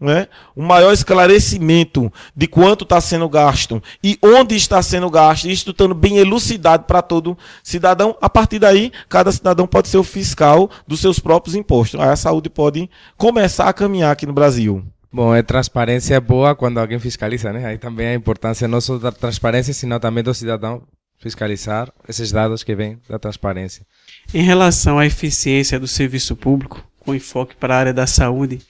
né? 0.00 0.26
um 0.56 0.64
maior 0.64 0.92
esclarecimento 0.92 2.12
de 2.34 2.48
quanto 2.48 2.82
está 2.82 3.00
sendo 3.00 3.28
gasto 3.28 3.80
e 4.02 4.18
onde 4.20 4.56
está 4.56 4.82
sendo 4.82 5.08
gasto, 5.08 5.48
isso 5.48 5.70
estando 5.70 5.94
bem 5.94 6.16
elucidado 6.16 6.82
para 6.82 7.00
todo 7.00 7.38
cidadão. 7.62 8.16
A 8.20 8.28
partir 8.28 8.58
daí, 8.58 8.90
cada 9.08 9.30
cidadão 9.30 9.64
pode 9.64 9.86
ser 9.86 9.98
o 9.98 10.02
fiscal 10.02 10.68
dos 10.84 10.98
seus 10.98 11.20
próprios 11.20 11.54
impostos. 11.54 12.00
Aí 12.00 12.08
a 12.08 12.16
saúde 12.16 12.50
pode 12.50 12.90
começar 13.16 13.68
a 13.68 13.72
caminhar 13.72 14.10
aqui 14.10 14.26
no 14.26 14.32
Brasil. 14.32 14.84
Bom, 15.12 15.32
é 15.32 15.44
transparência 15.44 16.20
boa 16.20 16.56
quando 16.56 16.78
alguém 16.78 16.98
fiscaliza, 16.98 17.52
né? 17.52 17.64
Aí 17.66 17.78
também 17.78 18.08
a 18.08 18.14
importância 18.14 18.66
não 18.66 18.80
só 18.80 18.98
da 18.98 19.12
transparência, 19.12 19.72
senão 19.72 20.00
também 20.00 20.24
do 20.24 20.34
cidadão 20.34 20.82
fiscalizar 21.18 21.92
esses 22.08 22.30
dados 22.30 22.62
que 22.62 22.74
vêm 22.74 22.98
da 23.08 23.18
transparência. 23.18 23.86
Em 24.32 24.42
relação 24.42 24.98
à 24.98 25.06
eficiência 25.06 25.78
do 25.78 25.88
serviço 25.88 26.36
público, 26.36 26.86
com 27.00 27.14
enfoque 27.14 27.54
para 27.54 27.74
a 27.74 27.78
área 27.78 27.94
da 27.94 28.06
saúde, 28.06 28.60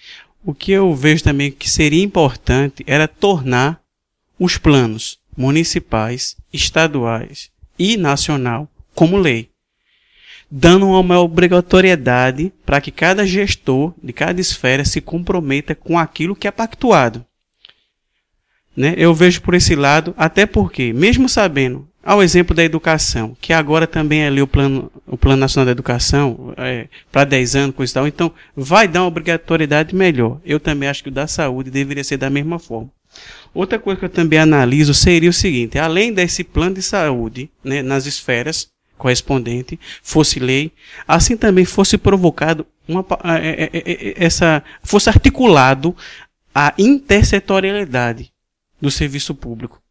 o 0.44 0.54
que 0.54 0.72
eu 0.72 0.94
vejo 0.94 1.24
também 1.24 1.50
que 1.50 1.68
seria 1.68 2.04
importante 2.04 2.84
era 2.86 3.08
tornar 3.08 3.80
os 4.38 4.58
planos 4.58 5.18
municipais, 5.36 6.36
estaduais 6.52 7.50
e 7.78 7.96
nacional 7.96 8.68
como 8.94 9.18
lei, 9.18 9.50
dando 10.50 10.88
uma 10.88 11.20
obrigatoriedade 11.20 12.52
para 12.64 12.80
que 12.80 12.90
cada 12.90 13.26
gestor 13.26 13.92
de 14.02 14.12
cada 14.12 14.40
esfera 14.40 14.84
se 14.84 15.00
comprometa 15.00 15.74
com 15.74 15.98
aquilo 15.98 16.36
que 16.36 16.46
é 16.46 16.50
pactuado. 16.50 17.24
Né? 18.76 18.94
Eu 18.96 19.14
vejo 19.14 19.42
por 19.42 19.54
esse 19.54 19.74
lado, 19.74 20.14
até 20.16 20.46
porque, 20.46 20.92
mesmo 20.92 21.28
sabendo 21.28 21.88
ao 22.06 22.22
exemplo 22.22 22.54
da 22.54 22.62
educação, 22.62 23.36
que 23.40 23.52
agora 23.52 23.84
também 23.84 24.22
é 24.22 24.28
ali 24.28 24.40
o 24.40 24.46
plano, 24.46 24.92
o 25.04 25.18
plano 25.18 25.40
nacional 25.40 25.66
da 25.66 25.72
educação, 25.72 26.54
é, 26.56 26.86
para 27.10 27.24
10 27.24 27.56
anos, 27.56 27.74
coisa 27.74 27.90
e 27.90 27.94
tal, 27.94 28.06
então 28.06 28.32
vai 28.54 28.86
dar 28.86 29.00
uma 29.02 29.08
obrigatoriedade 29.08 29.92
melhor. 29.92 30.40
Eu 30.44 30.60
também 30.60 30.88
acho 30.88 31.02
que 31.02 31.08
o 31.08 31.12
da 31.12 31.26
saúde 31.26 31.68
deveria 31.68 32.04
ser 32.04 32.16
da 32.16 32.30
mesma 32.30 32.60
forma. 32.60 32.88
Outra 33.52 33.76
coisa 33.76 33.98
que 33.98 34.04
eu 34.04 34.08
também 34.08 34.38
analiso 34.38 34.94
seria 34.94 35.28
o 35.28 35.32
seguinte: 35.32 35.80
além 35.80 36.12
desse 36.12 36.44
plano 36.44 36.76
de 36.76 36.82
saúde 36.82 37.50
né, 37.64 37.82
nas 37.82 38.06
esferas 38.06 38.68
correspondentes, 38.96 39.76
fosse 40.00 40.38
lei, 40.38 40.70
assim 41.08 41.36
também 41.36 41.64
fosse 41.64 41.98
provocado 41.98 42.64
uma, 42.86 43.04
é, 43.42 43.68
é, 43.72 44.14
essa, 44.16 44.62
fosse 44.80 45.08
articulado 45.08 45.94
a 46.54 46.72
intersetorialidade 46.78 48.30
do 48.80 48.92
serviço 48.92 49.34
público. 49.34 49.82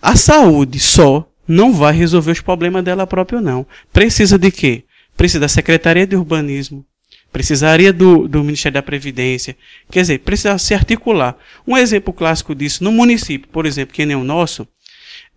A 0.00 0.16
saúde 0.16 0.80
só 0.80 1.29
não 1.50 1.72
vai 1.72 1.92
resolver 1.92 2.30
os 2.30 2.40
problemas 2.40 2.84
dela 2.84 3.06
própria, 3.06 3.40
não. 3.40 3.66
Precisa 3.92 4.38
de 4.38 4.50
quê? 4.52 4.84
Precisa 5.16 5.40
da 5.40 5.48
Secretaria 5.48 6.06
de 6.06 6.14
Urbanismo, 6.14 6.86
precisaria 7.32 7.92
do, 7.92 8.28
do 8.28 8.44
Ministério 8.44 8.74
da 8.74 8.82
Previdência. 8.82 9.56
Quer 9.90 10.02
dizer, 10.02 10.18
precisa 10.20 10.56
se 10.58 10.74
articular. 10.74 11.36
Um 11.66 11.76
exemplo 11.76 12.12
clássico 12.12 12.54
disso, 12.54 12.84
no 12.84 12.92
município, 12.92 13.48
por 13.48 13.66
exemplo, 13.66 13.92
que 13.92 14.06
nem 14.06 14.16
o 14.16 14.22
nosso, 14.22 14.66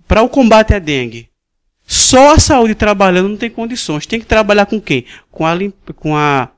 para 0.08 0.22
o 0.22 0.30
combate 0.30 0.74
à 0.76 0.80
dengue, 0.80 1.30
só 1.86 2.36
a 2.36 2.40
saúde 2.40 2.76
trabalhando 2.76 3.30
não 3.30 3.38
tem 3.38 3.50
condições. 3.50 4.06
Tem 4.06 4.20
que 4.20 4.26
trabalhar 4.26 4.68
com 4.68 4.80
quem? 4.80 5.06
Com 5.32 5.46
a, 5.46 5.58
com 5.96 6.16
a, 6.16 6.50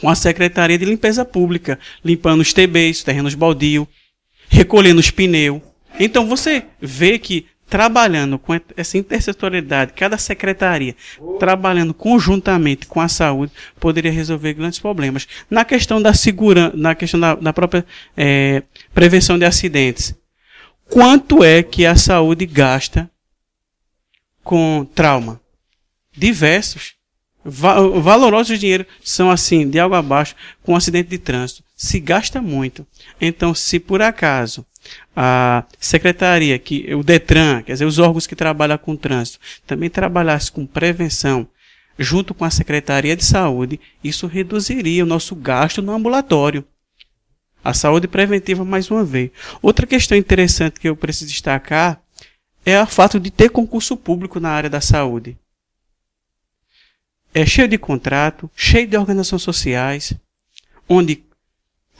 com 0.00 0.08
a 0.08 0.14
Secretaria 0.14 0.78
de 0.78 0.84
Limpeza 0.86 1.24
Pública, 1.26 1.78
limpando 2.02 2.40
os 2.40 2.54
TBs, 2.54 3.02
terrenos 3.02 3.34
baldios, 3.34 3.86
recolhendo 4.48 5.00
os 5.00 5.10
pneus. 5.10 5.60
Então 6.00 6.26
você 6.26 6.64
vê 6.80 7.18
que 7.18 7.46
trabalhando 7.68 8.38
com 8.38 8.52
essa 8.76 8.98
intersetorialidade, 8.98 9.92
cada 9.94 10.18
secretaria 10.18 10.94
trabalhando 11.38 11.94
conjuntamente 11.94 12.86
com 12.86 13.00
a 13.00 13.08
saúde, 13.08 13.52
poderia 13.80 14.12
resolver 14.12 14.54
grandes 14.54 14.78
problemas. 14.78 15.26
Na 15.50 15.64
questão 15.64 16.00
da 16.00 16.12
segurança, 16.12 16.76
na 16.76 16.94
questão 16.94 17.18
da, 17.18 17.34
da 17.34 17.52
própria 17.52 17.84
é, 18.16 18.62
prevenção 18.92 19.38
de 19.38 19.44
acidentes, 19.44 20.14
quanto 20.88 21.42
é 21.42 21.62
que 21.62 21.86
a 21.86 21.96
saúde 21.96 22.46
gasta 22.46 23.10
com 24.42 24.86
trauma? 24.94 25.40
Diversos. 26.16 26.94
Va 27.46 27.74
valorosos 27.98 28.58
dinheiro 28.58 28.86
são 29.02 29.30
assim, 29.30 29.68
de 29.68 29.78
água 29.78 29.98
abaixo, 29.98 30.34
com 30.62 30.74
acidente 30.74 31.10
de 31.10 31.18
trânsito. 31.18 31.62
Se 31.76 32.00
gasta 32.00 32.40
muito. 32.40 32.86
Então, 33.20 33.54
se 33.54 33.78
por 33.78 34.00
acaso 34.00 34.64
a 35.16 35.64
secretaria, 35.78 36.58
que 36.58 36.92
o 36.94 37.02
Detran, 37.02 37.62
quer 37.62 37.72
dizer, 37.72 37.84
os 37.84 37.98
órgãos 37.98 38.26
que 38.26 38.36
trabalham 38.36 38.78
com 38.78 38.96
trânsito, 38.96 39.38
também 39.66 39.88
trabalhasse 39.88 40.50
com 40.50 40.66
prevenção, 40.66 41.46
junto 41.98 42.34
com 42.34 42.44
a 42.44 42.50
Secretaria 42.50 43.16
de 43.16 43.24
Saúde, 43.24 43.80
isso 44.02 44.26
reduziria 44.26 45.04
o 45.04 45.06
nosso 45.06 45.34
gasto 45.34 45.80
no 45.80 45.92
ambulatório. 45.92 46.64
A 47.62 47.72
saúde 47.72 48.06
preventiva, 48.06 48.64
mais 48.64 48.90
uma 48.90 49.04
vez. 49.04 49.30
Outra 49.62 49.86
questão 49.86 50.18
interessante 50.18 50.78
que 50.78 50.88
eu 50.88 50.96
preciso 50.96 51.30
destacar 51.30 52.00
é 52.66 52.80
o 52.80 52.86
fato 52.86 53.20
de 53.20 53.30
ter 53.30 53.50
concurso 53.50 53.96
público 53.96 54.40
na 54.40 54.50
área 54.50 54.68
da 54.68 54.80
saúde. 54.80 55.36
É 57.32 57.44
cheio 57.46 57.68
de 57.68 57.78
contrato, 57.78 58.50
cheio 58.54 58.86
de 58.86 58.96
organizações 58.96 59.42
sociais, 59.42 60.14
onde 60.88 61.24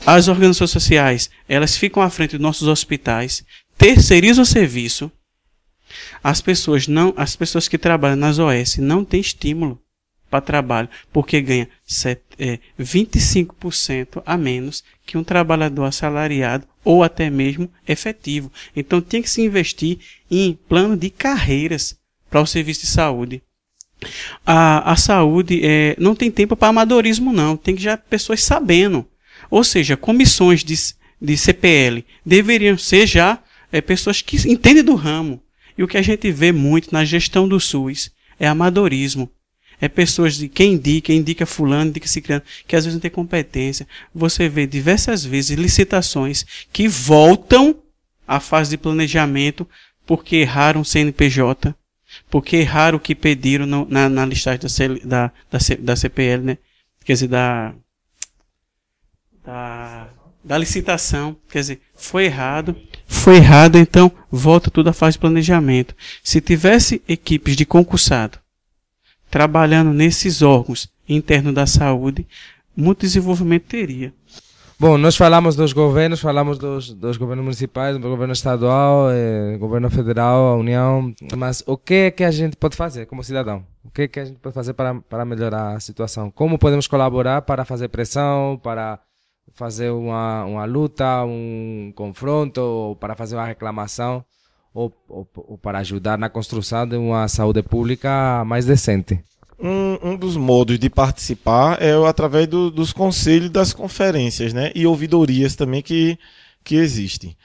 as 0.06 0.28
organizações 0.28 0.70
sociais, 0.70 1.30
elas 1.48 1.76
ficam 1.76 2.02
à 2.02 2.10
frente 2.10 2.32
dos 2.32 2.40
nossos 2.40 2.68
hospitais, 2.68 3.44
terceirizam 3.76 4.42
o 4.42 4.46
serviço. 4.46 5.10
As 6.22 6.40
pessoas 6.40 6.88
não, 6.88 7.14
as 7.16 7.36
pessoas 7.36 7.68
que 7.68 7.78
trabalham 7.78 8.16
nas 8.16 8.38
OS 8.38 8.78
não 8.78 9.04
têm 9.04 9.20
estímulo 9.20 9.80
para 10.28 10.40
trabalho, 10.40 10.88
porque 11.12 11.40
ganha 11.40 11.68
é, 12.38 12.58
25% 12.78 14.22
a 14.26 14.36
menos 14.36 14.82
que 15.06 15.16
um 15.16 15.22
trabalhador 15.22 15.84
assalariado 15.84 16.66
ou 16.84 17.02
até 17.04 17.30
mesmo 17.30 17.70
efetivo. 17.86 18.50
Então 18.74 19.00
tem 19.00 19.22
que 19.22 19.30
se 19.30 19.42
investir 19.42 19.98
em 20.30 20.58
plano 20.68 20.96
de 20.96 21.08
carreiras 21.08 21.96
para 22.28 22.40
o 22.40 22.46
serviço 22.46 22.80
de 22.80 22.88
saúde. 22.88 23.42
A, 24.44 24.92
a 24.92 24.96
saúde 24.96 25.60
é, 25.64 25.94
não 25.98 26.16
tem 26.16 26.30
tempo 26.30 26.56
para 26.56 26.68
amadorismo, 26.68 27.32
não. 27.32 27.56
Tem 27.56 27.76
que 27.76 27.82
já 27.82 27.96
pessoas 27.96 28.42
sabendo 28.42 29.06
ou 29.50 29.64
seja, 29.64 29.96
comissões 29.96 30.64
de, 30.64 30.74
de 31.20 31.36
CPL 31.36 32.04
deveriam 32.24 32.76
ser 32.76 33.06
já 33.06 33.42
é, 33.70 33.80
pessoas 33.80 34.22
que 34.22 34.36
entendem 34.48 34.82
do 34.82 34.94
ramo. 34.94 35.42
E 35.76 35.82
o 35.82 35.88
que 35.88 35.96
a 35.96 36.02
gente 36.02 36.30
vê 36.30 36.52
muito 36.52 36.92
na 36.92 37.04
gestão 37.04 37.48
do 37.48 37.58
SUS 37.58 38.10
é 38.38 38.46
amadorismo. 38.46 39.30
É 39.80 39.88
pessoas 39.88 40.36
de 40.36 40.48
quem 40.48 40.74
indica, 40.74 41.12
indica 41.12 41.44
fulano, 41.44 41.90
indica 41.90 42.06
ciclano, 42.06 42.42
que 42.66 42.76
às 42.76 42.84
vezes 42.84 42.94
não 42.94 43.00
tem 43.00 43.10
competência. 43.10 43.86
Você 44.14 44.48
vê 44.48 44.66
diversas 44.66 45.24
vezes 45.24 45.58
licitações 45.58 46.46
que 46.72 46.86
voltam 46.86 47.76
à 48.26 48.38
fase 48.38 48.70
de 48.70 48.78
planejamento 48.78 49.68
porque 50.06 50.36
erraram 50.36 50.82
o 50.82 50.84
CNPJ, 50.84 51.74
porque 52.30 52.56
erraram 52.56 52.98
o 52.98 53.00
que 53.00 53.14
pediram 53.14 53.66
no, 53.66 53.86
na, 53.90 54.08
na 54.08 54.24
listagem 54.24 54.60
da, 54.60 54.68
da, 55.04 55.32
da, 55.50 55.58
da 55.80 55.96
CPL, 55.96 56.42
né? 56.44 56.58
Quer 57.04 57.14
dizer, 57.14 57.28
da 57.28 57.74
da, 59.44 60.08
da 60.42 60.58
licitação. 60.58 61.36
Quer 61.50 61.60
dizer, 61.60 61.80
foi 61.94 62.24
errado. 62.24 62.76
Foi 63.06 63.36
errado, 63.36 63.76
então 63.76 64.10
volta 64.30 64.70
tudo 64.70 64.90
à 64.90 64.92
fase 64.92 65.14
de 65.14 65.20
planejamento. 65.20 65.94
Se 66.22 66.40
tivesse 66.40 67.02
equipes 67.08 67.56
de 67.56 67.64
concursado 67.64 68.38
trabalhando 69.30 69.92
nesses 69.92 70.42
órgãos 70.42 70.88
internos 71.08 71.52
da 71.52 71.66
saúde, 71.66 72.26
muito 72.76 73.00
desenvolvimento 73.00 73.64
teria. 73.64 74.12
Bom, 74.78 74.98
nós 74.98 75.16
falamos 75.16 75.54
dos 75.54 75.72
governos, 75.72 76.20
falamos 76.20 76.58
dos, 76.58 76.92
dos 76.92 77.16
governos 77.16 77.44
municipais, 77.44 77.96
do 77.96 78.08
governo 78.08 78.32
estadual, 78.32 79.08
eh, 79.10 79.56
governo 79.58 79.88
federal, 79.88 80.48
a 80.48 80.56
União, 80.56 81.14
mas 81.36 81.62
o 81.66 81.76
que 81.76 81.94
é 81.94 82.10
que 82.10 82.24
a 82.24 82.30
gente 82.30 82.56
pode 82.56 82.76
fazer 82.76 83.06
como 83.06 83.22
cidadão? 83.22 83.64
O 83.84 83.90
que 83.90 84.02
é 84.02 84.08
que 84.08 84.20
a 84.20 84.24
gente 84.24 84.38
pode 84.38 84.54
fazer 84.54 84.74
para, 84.74 84.96
para 84.96 85.24
melhorar 85.24 85.76
a 85.76 85.80
situação? 85.80 86.30
Como 86.30 86.58
podemos 86.58 86.88
colaborar 86.88 87.42
para 87.42 87.64
fazer 87.64 87.88
pressão, 87.88 88.60
para 88.62 88.98
fazer 89.52 89.90
uma, 89.90 90.44
uma 90.44 90.64
luta, 90.64 91.24
um 91.24 91.92
confronto, 91.94 92.60
ou 92.60 92.96
para 92.96 93.14
fazer 93.14 93.36
uma 93.36 93.46
reclamação, 93.46 94.24
ou, 94.72 94.92
ou, 95.08 95.28
ou 95.36 95.58
para 95.58 95.78
ajudar 95.78 96.18
na 96.18 96.28
construção 96.28 96.86
de 96.86 96.96
uma 96.96 97.28
saúde 97.28 97.62
pública 97.62 98.44
mais 98.44 98.66
decente. 98.66 99.20
Um, 99.58 100.10
um, 100.10 100.16
dos 100.16 100.36
modos 100.36 100.78
de 100.78 100.90
participar 100.90 101.80
é 101.80 101.92
através 102.06 102.48
do, 102.48 102.70
dos 102.70 102.92
conselhos 102.92 103.50
das 103.50 103.72
conferências, 103.72 104.52
né? 104.52 104.72
E 104.74 104.84
ouvidorias 104.84 105.54
também 105.54 105.80
que, 105.80 106.18
que 106.64 106.74
existem. 106.74 107.36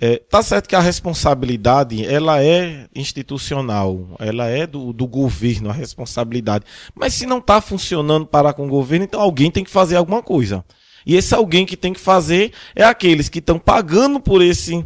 É, 0.00 0.16
tá 0.16 0.42
certo 0.42 0.68
que 0.68 0.76
a 0.76 0.80
responsabilidade 0.80 2.06
ela 2.06 2.42
é 2.42 2.86
institucional, 2.94 4.16
ela 4.20 4.46
é 4.46 4.64
do, 4.64 4.92
do 4.92 5.06
governo 5.08 5.70
a 5.70 5.72
responsabilidade. 5.72 6.64
Mas 6.94 7.14
se 7.14 7.26
não 7.26 7.38
está 7.38 7.60
funcionando 7.60 8.24
para 8.24 8.52
com 8.52 8.66
o 8.66 8.70
governo, 8.70 9.04
então 9.04 9.20
alguém 9.20 9.50
tem 9.50 9.64
que 9.64 9.70
fazer 9.70 9.96
alguma 9.96 10.22
coisa. 10.22 10.64
E 11.06 11.16
esse 11.16 11.34
alguém 11.34 11.64
que 11.64 11.76
tem 11.76 11.92
que 11.92 12.00
fazer 12.00 12.52
é 12.74 12.84
aqueles 12.84 13.28
que 13.28 13.38
estão 13.38 13.58
pagando 13.58 14.20
por 14.20 14.42
esse, 14.42 14.84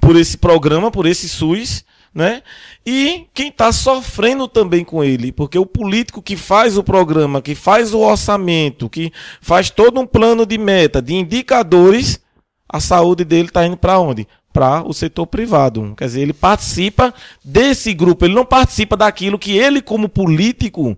por 0.00 0.16
esse 0.16 0.36
programa, 0.36 0.90
por 0.90 1.06
esse 1.06 1.28
SUS, 1.28 1.84
né? 2.14 2.42
E 2.84 3.26
quem 3.32 3.48
está 3.48 3.70
sofrendo 3.72 4.48
também 4.48 4.84
com 4.84 5.02
ele, 5.02 5.30
porque 5.30 5.58
o 5.58 5.66
político 5.66 6.20
que 6.20 6.36
faz 6.36 6.76
o 6.76 6.82
programa, 6.82 7.40
que 7.40 7.54
faz 7.54 7.94
o 7.94 8.00
orçamento, 8.00 8.88
que 8.88 9.12
faz 9.40 9.70
todo 9.70 10.00
um 10.00 10.06
plano 10.06 10.44
de 10.44 10.58
meta, 10.58 11.00
de 11.00 11.14
indicadores, 11.14 12.20
a 12.68 12.80
saúde 12.80 13.24
dele 13.24 13.48
está 13.48 13.64
indo 13.64 13.76
para 13.76 13.98
onde? 13.98 14.26
Para 14.52 14.82
o 14.82 14.92
setor 14.92 15.26
privado. 15.26 15.94
Quer 15.96 16.06
dizer, 16.06 16.20
ele 16.22 16.32
participa 16.32 17.14
desse 17.44 17.94
grupo, 17.94 18.24
ele 18.24 18.34
não 18.34 18.44
participa 18.44 18.96
daquilo 18.96 19.38
que 19.38 19.56
ele, 19.56 19.80
como 19.80 20.08
político, 20.08 20.96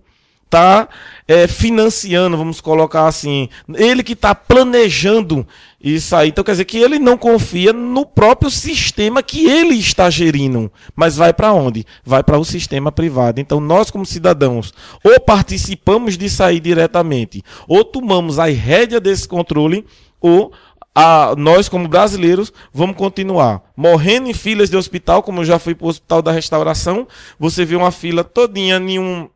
está 0.53 0.87
é, 1.27 1.47
financiando, 1.47 2.37
vamos 2.37 2.61
colocar 2.61 3.07
assim. 3.07 3.49
Ele 3.73 4.03
que 4.03 4.13
está 4.13 4.35
planejando 4.35 5.47
isso 5.81 6.15
aí. 6.15 6.29
Então 6.29 6.43
quer 6.43 6.51
dizer 6.51 6.65
que 6.65 6.77
ele 6.77 6.99
não 6.99 7.17
confia 7.17 7.73
no 7.73 8.05
próprio 8.05 8.51
sistema 8.51 9.23
que 9.23 9.49
ele 9.49 9.75
está 9.75 10.09
gerindo. 10.09 10.71
Mas 10.95 11.15
vai 11.15 11.33
para 11.33 11.51
onde? 11.51 11.85
Vai 12.05 12.23
para 12.23 12.37
o 12.37 12.45
sistema 12.45 12.91
privado. 12.91 13.41
Então 13.41 13.59
nós, 13.59 13.89
como 13.89 14.05
cidadãos, 14.05 14.71
ou 15.03 15.19
participamos 15.19 16.17
de 16.17 16.29
sair 16.29 16.59
diretamente, 16.59 17.43
ou 17.67 17.83
tomamos 17.83 18.37
a 18.37 18.45
rédea 18.45 18.99
desse 18.99 19.27
controle, 19.27 19.85
ou 20.21 20.53
a, 20.95 21.33
nós, 21.35 21.67
como 21.67 21.87
brasileiros, 21.87 22.53
vamos 22.71 22.95
continuar 22.95 23.63
morrendo 23.75 24.29
em 24.29 24.33
filas 24.33 24.69
de 24.69 24.77
hospital, 24.77 25.23
como 25.23 25.41
eu 25.41 25.45
já 25.45 25.57
fui 25.57 25.73
para 25.73 25.85
o 25.85 25.89
Hospital 25.89 26.21
da 26.21 26.31
Restauração. 26.31 27.07
Você 27.39 27.65
vê 27.65 27.75
uma 27.75 27.91
fila 27.91 28.23
todinha 28.23 28.77
em 28.77 28.99
um 28.99 29.27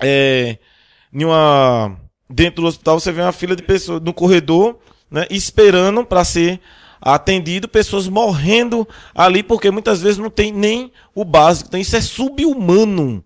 é, 0.00 0.58
uma, 1.12 1.96
dentro 2.28 2.62
do 2.62 2.68
hospital, 2.68 2.98
você 2.98 3.12
vê 3.12 3.20
uma 3.20 3.32
fila 3.32 3.54
de 3.54 3.62
pessoas 3.62 4.00
no 4.00 4.12
corredor, 4.12 4.78
né, 5.10 5.26
esperando 5.30 6.04
para 6.04 6.24
ser 6.24 6.60
atendido, 7.00 7.68
pessoas 7.68 8.08
morrendo 8.08 8.86
ali, 9.14 9.42
porque 9.42 9.70
muitas 9.70 10.00
vezes 10.00 10.18
não 10.18 10.30
tem 10.30 10.52
nem 10.52 10.92
o 11.14 11.24
básico. 11.24 11.68
Então, 11.68 11.80
isso 11.80 11.96
é 11.96 12.00
subhumano. 12.00 13.24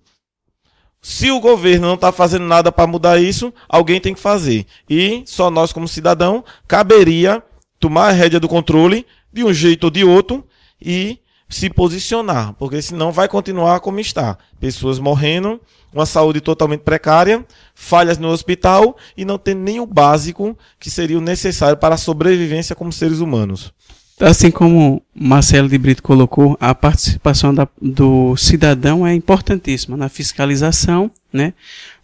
Se 1.02 1.30
o 1.30 1.38
governo 1.38 1.86
não 1.86 1.94
está 1.94 2.10
fazendo 2.10 2.46
nada 2.46 2.72
para 2.72 2.86
mudar 2.86 3.20
isso, 3.20 3.54
alguém 3.68 4.00
tem 4.00 4.14
que 4.14 4.20
fazer. 4.20 4.66
E 4.90 5.22
só 5.26 5.50
nós, 5.50 5.72
como 5.72 5.86
cidadão, 5.86 6.44
caberia 6.66 7.42
tomar 7.78 8.08
a 8.08 8.12
rédea 8.12 8.40
do 8.40 8.48
controle 8.48 9.06
de 9.32 9.44
um 9.44 9.52
jeito 9.52 9.84
ou 9.84 9.90
de 9.90 10.02
outro 10.02 10.44
e 10.82 11.20
se 11.48 11.70
posicionar, 11.70 12.54
porque 12.54 12.82
senão 12.82 13.12
vai 13.12 13.28
continuar 13.28 13.80
como 13.80 14.00
está. 14.00 14.36
Pessoas 14.58 14.98
morrendo, 14.98 15.60
uma 15.92 16.06
saúde 16.06 16.40
totalmente 16.40 16.80
precária, 16.80 17.44
falhas 17.74 18.18
no 18.18 18.28
hospital 18.28 18.96
e 19.16 19.24
não 19.24 19.38
tem 19.38 19.54
nem 19.54 19.80
o 19.80 19.86
básico 19.86 20.56
que 20.78 20.90
seria 20.90 21.18
o 21.18 21.22
necessário 21.22 21.76
para 21.76 21.94
a 21.94 21.98
sobrevivência 21.98 22.74
como 22.74 22.92
seres 22.92 23.20
humanos. 23.20 23.72
Assim 24.18 24.50
como 24.50 25.02
Marcelo 25.14 25.68
de 25.68 25.76
Brito 25.76 26.02
colocou, 26.02 26.56
a 26.58 26.74
participação 26.74 27.54
da, 27.54 27.68
do 27.80 28.34
cidadão 28.36 29.06
é 29.06 29.14
importantíssima 29.14 29.96
na 29.96 30.08
fiscalização, 30.08 31.10
né, 31.32 31.52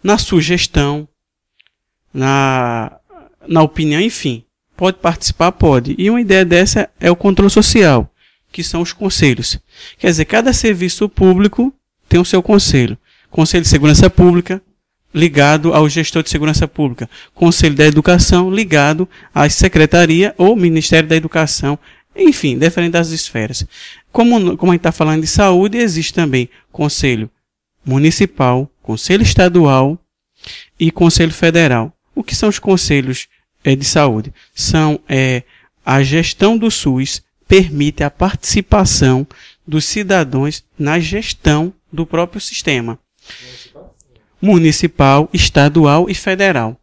na 0.02 0.18
sugestão, 0.18 1.09
na, 2.12 2.92
na 3.48 3.62
opinião, 3.62 4.00
enfim. 4.00 4.44
Pode 4.76 4.98
participar? 4.98 5.52
Pode. 5.52 5.94
E 5.98 6.11
uma 6.11 6.20
ideia 6.20 6.44
dessa 6.44 6.88
é 7.00 7.11
o 7.11 7.16
controle 7.16 7.50
social 7.50 8.12
que 8.52 8.62
são 8.62 8.82
os 8.82 8.92
conselhos. 8.92 9.58
Quer 9.98 10.08
dizer, 10.08 10.26
cada 10.26 10.52
serviço 10.52 11.08
público 11.08 11.74
tem 12.08 12.20
o 12.20 12.24
seu 12.24 12.42
conselho. 12.42 12.96
Conselho 13.30 13.62
de 13.62 13.68
Segurança 13.68 14.10
Pública, 14.10 14.62
ligado 15.14 15.72
ao 15.72 15.88
gestor 15.88 16.22
de 16.22 16.30
segurança 16.30 16.68
pública. 16.68 17.08
Conselho 17.34 17.74
da 17.74 17.86
Educação, 17.86 18.50
ligado 18.50 19.08
à 19.34 19.48
Secretaria 19.48 20.34
ou 20.36 20.54
Ministério 20.54 21.08
da 21.08 21.16
Educação. 21.16 21.78
Enfim, 22.14 22.58
diferente 22.58 22.92
das 22.92 23.08
esferas. 23.08 23.66
Como, 24.10 24.56
como 24.56 24.72
a 24.72 24.74
gente 24.74 24.80
está 24.80 24.92
falando 24.92 25.22
de 25.22 25.26
saúde, 25.26 25.78
existe 25.78 26.12
também 26.12 26.48
Conselho 26.70 27.30
Municipal, 27.84 28.70
Conselho 28.82 29.22
Estadual 29.22 29.98
e 30.78 30.90
Conselho 30.90 31.32
Federal. 31.32 31.92
O 32.14 32.22
que 32.22 32.34
são 32.34 32.48
os 32.50 32.58
conselhos 32.58 33.28
é, 33.64 33.74
de 33.74 33.84
saúde? 33.84 34.32
São 34.54 35.00
é, 35.08 35.42
a 35.84 36.02
gestão 36.02 36.58
do 36.58 36.70
SUS 36.70 37.22
permite 37.52 38.02
a 38.02 38.08
participação 38.08 39.26
dos 39.66 39.84
cidadãos 39.84 40.64
na 40.78 40.98
gestão 40.98 41.70
do 41.92 42.06
próprio 42.06 42.40
sistema 42.40 42.98
municipal, 44.40 45.28
estadual 45.34 46.08
e 46.08 46.14
federal. 46.14 46.80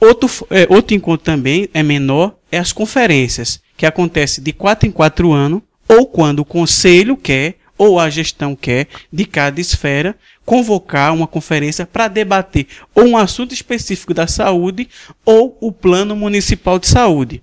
Outro, 0.00 0.30
é, 0.50 0.68
outro 0.70 0.94
encontro 0.94 1.24
também 1.24 1.68
é 1.74 1.82
menor, 1.82 2.36
é 2.52 2.58
as 2.58 2.72
conferências, 2.72 3.60
que 3.76 3.84
acontece 3.84 4.40
de 4.40 4.52
quatro 4.52 4.88
em 4.88 4.92
quatro 4.92 5.32
anos, 5.32 5.62
ou 5.88 6.06
quando 6.06 6.38
o 6.38 6.44
conselho 6.44 7.16
quer, 7.16 7.56
ou 7.76 7.98
a 7.98 8.08
gestão 8.08 8.54
quer, 8.54 8.86
de 9.12 9.24
cada 9.24 9.60
esfera, 9.60 10.16
convocar 10.46 11.12
uma 11.12 11.26
conferência 11.26 11.84
para 11.84 12.06
debater 12.06 12.68
ou 12.94 13.04
um 13.04 13.16
assunto 13.16 13.52
específico 13.52 14.14
da 14.14 14.28
saúde 14.28 14.88
ou 15.24 15.58
o 15.60 15.72
plano 15.72 16.14
municipal 16.14 16.78
de 16.78 16.86
saúde. 16.86 17.42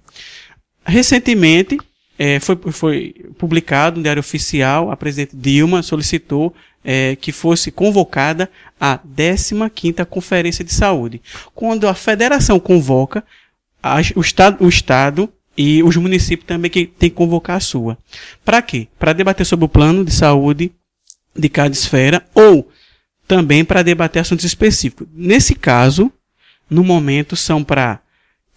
Recentemente, 0.86 1.78
é, 2.24 2.40
foi, 2.40 2.56
foi 2.72 3.16
publicado 3.40 3.98
no 3.98 4.04
Diário 4.04 4.20
Oficial, 4.20 4.92
a 4.92 4.96
presidente 4.96 5.36
Dilma 5.36 5.82
solicitou 5.82 6.54
é, 6.86 7.16
que 7.16 7.32
fosse 7.32 7.72
convocada 7.72 8.48
a 8.80 9.00
15ª 9.00 10.06
Conferência 10.06 10.64
de 10.64 10.72
Saúde. 10.72 11.20
Quando 11.56 11.88
a 11.88 11.96
federação 11.96 12.60
convoca, 12.60 13.24
o, 14.16 14.22
estado, 14.22 14.64
o 14.64 14.70
Estado 14.70 15.28
e 15.58 15.82
os 15.82 15.98
municípios 15.98 16.46
também 16.46 16.70
que 16.70 16.86
tem 16.86 17.10
que 17.10 17.16
convocar 17.16 17.58
a 17.58 17.60
sua. 17.60 17.98
Para 18.46 18.62
quê? 18.62 18.88
Para 19.00 19.14
debater 19.14 19.44
sobre 19.44 19.66
o 19.66 19.70
plano 19.70 20.06
de 20.06 20.12
saúde 20.12 20.72
de 21.36 21.50
cada 21.50 21.74
esfera 21.74 22.24
ou 22.36 22.70
também 23.28 23.66
para 23.66 23.82
debater 23.82 24.22
assuntos 24.22 24.46
específicos. 24.46 25.08
Nesse 25.12 25.56
caso, 25.56 26.12
no 26.70 26.84
momento, 26.84 27.36
são 27.36 27.64
para 27.64 28.00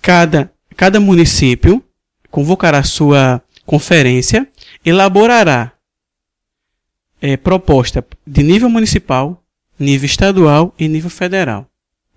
cada, 0.03 0.53
cada 0.77 1.01
município 1.01 1.83
convocar 2.31 2.75
a 2.75 2.83
sua 2.83 3.41
conferência 3.67 4.49
elaborará 4.85 5.73
é, 7.21 7.37
proposta 7.37 8.05
de 8.27 8.43
nível 8.43 8.69
municipal, 8.69 9.43
nível 9.79 10.07
estadual 10.07 10.75
e 10.79 10.87
nível 10.89 11.11
federal. 11.11 11.69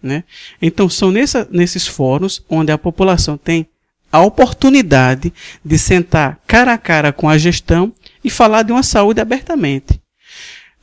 Né? 0.01 0.23
Então, 0.61 0.89
são 0.89 1.11
nessa, 1.11 1.47
nesses 1.51 1.87
fóruns 1.87 2.43
onde 2.49 2.71
a 2.71 2.77
população 2.77 3.37
tem 3.37 3.67
a 4.11 4.21
oportunidade 4.21 5.33
de 5.63 5.77
sentar 5.77 6.39
cara 6.47 6.73
a 6.73 6.77
cara 6.77 7.11
com 7.11 7.27
a 7.27 7.37
gestão 7.37 7.93
e 8.23 8.29
falar 8.29 8.63
de 8.63 8.71
uma 8.71 8.83
saúde 8.83 9.19
abertamente. 9.19 9.99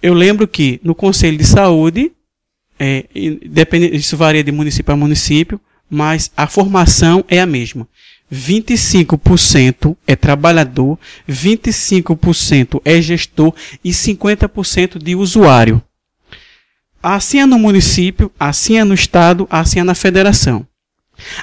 Eu 0.02 0.12
lembro 0.12 0.46
que 0.46 0.80
no 0.82 0.94
Conselho 0.94 1.38
de 1.38 1.44
Saúde, 1.44 2.12
é, 2.78 3.06
isso 3.14 4.16
varia 4.16 4.44
de 4.44 4.52
município 4.52 4.92
a 4.92 4.96
município, 4.96 5.60
mas 5.88 6.30
a 6.36 6.46
formação 6.46 7.24
é 7.28 7.40
a 7.40 7.46
mesma. 7.46 7.88
25% 8.32 9.96
é 10.06 10.16
trabalhador, 10.16 10.98
25% 11.28 12.80
é 12.84 13.00
gestor 13.00 13.54
e 13.82 13.90
50% 13.90 14.98
de 15.02 15.14
usuário. 15.14 15.82
Assim 17.02 17.38
é 17.38 17.46
no 17.46 17.58
município, 17.58 18.32
assim 18.40 18.78
é 18.78 18.84
no 18.84 18.94
estado, 18.94 19.46
assim 19.50 19.80
é 19.80 19.84
na 19.84 19.94
federação. 19.94 20.66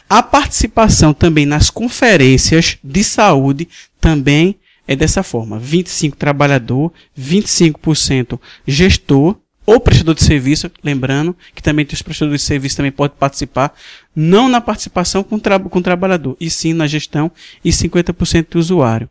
A 0.10 0.22
participação 0.22 1.14
também 1.14 1.46
nas 1.46 1.70
conferências 1.70 2.78
de 2.84 3.04
saúde 3.04 3.70
também 4.00 4.60
é 4.88 4.96
dessa 4.96 5.24
forma: 5.24 5.60
25 5.60 6.18
trabalhador, 6.18 6.92
25% 7.18 8.40
gestor 8.68 9.38
ou 9.66 9.80
prestador 9.80 10.16
de 10.16 10.24
serviço, 10.24 10.72
lembrando 10.84 11.36
que 11.54 11.62
também 11.62 11.86
os 11.92 12.02
prestadores 12.02 12.42
de 12.42 12.48
serviço 12.48 12.78
também 12.78 12.92
podem 12.92 13.18
participar, 13.18 13.74
não 14.16 14.50
na 14.50 14.60
participação 14.60 15.24
com, 15.24 15.38
tra 15.38 15.60
com 15.60 15.80
o 15.80 15.84
trabalhador, 15.84 16.36
e 16.40 16.50
sim 16.50 16.74
na 16.74 16.88
gestão 16.88 17.32
e 17.64 17.70
50% 17.70 18.48
do 18.50 18.60
usuário. 18.60 19.10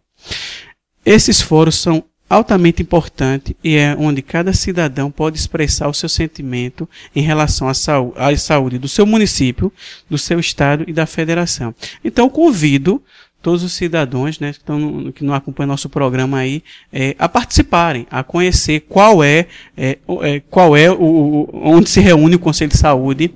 Esses 1.04 1.40
fóruns 1.40 1.76
são 1.76 2.04
altamente 2.28 2.80
importantes 2.80 3.54
e 3.62 3.74
é 3.74 3.96
onde 3.98 4.22
cada 4.22 4.52
cidadão 4.52 5.10
pode 5.10 5.36
expressar 5.36 5.88
o 5.88 5.94
seu 5.94 6.08
sentimento 6.08 6.88
em 7.14 7.22
relação 7.22 7.68
à 7.68 7.72
à 8.14 8.36
saúde 8.36 8.78
do 8.78 8.86
seu 8.86 9.04
município, 9.04 9.72
do 10.08 10.16
seu 10.16 10.38
estado 10.38 10.84
e 10.86 10.92
da 10.92 11.06
federação. 11.06 11.74
Então, 12.04 12.30
convido 12.30 13.02
todos 13.42 13.62
os 13.62 13.72
cidadãos 13.72 14.38
né, 14.38 14.52
que, 14.52 14.58
estão, 14.58 15.12
que 15.12 15.24
não 15.24 15.34
acompanham 15.34 15.68
nosso 15.68 15.88
programa 15.88 16.38
aí 16.38 16.62
é, 16.92 17.16
a 17.18 17.28
participarem, 17.28 18.06
a 18.10 18.22
conhecer 18.22 18.80
qual 18.80 19.24
é, 19.24 19.46
é, 19.76 19.98
é 20.22 20.42
qual 20.50 20.76
é 20.76 20.90
o, 20.90 21.48
onde 21.52 21.88
se 21.88 22.00
reúne 22.00 22.36
o 22.36 22.38
Conselho 22.38 22.70
de 22.70 22.76
Saúde, 22.76 23.32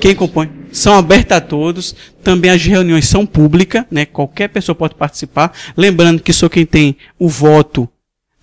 quem 0.00 0.14
compõe. 0.14 0.50
São 0.72 0.94
abertas 0.94 1.36
a 1.36 1.40
todos. 1.40 1.94
Também 2.22 2.50
as 2.50 2.64
reuniões 2.64 3.06
são 3.06 3.26
públicas, 3.26 3.84
né? 3.90 4.06
Qualquer 4.06 4.48
pessoa 4.48 4.74
pode 4.74 4.94
participar. 4.94 5.52
Lembrando 5.76 6.22
que 6.22 6.32
só 6.32 6.48
quem 6.48 6.64
tem 6.64 6.96
o 7.18 7.28
voto 7.28 7.86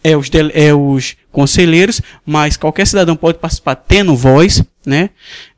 é 0.04 0.16
os, 0.16 0.30
é 0.54 0.74
os 0.74 1.16
conselheiros, 1.32 2.02
mas 2.26 2.56
qualquer 2.56 2.86
cidadão 2.86 3.16
pode 3.16 3.40
participar 3.40 3.76
tendo 3.76 4.16
voz, 4.16 4.64
né? 4.86 5.10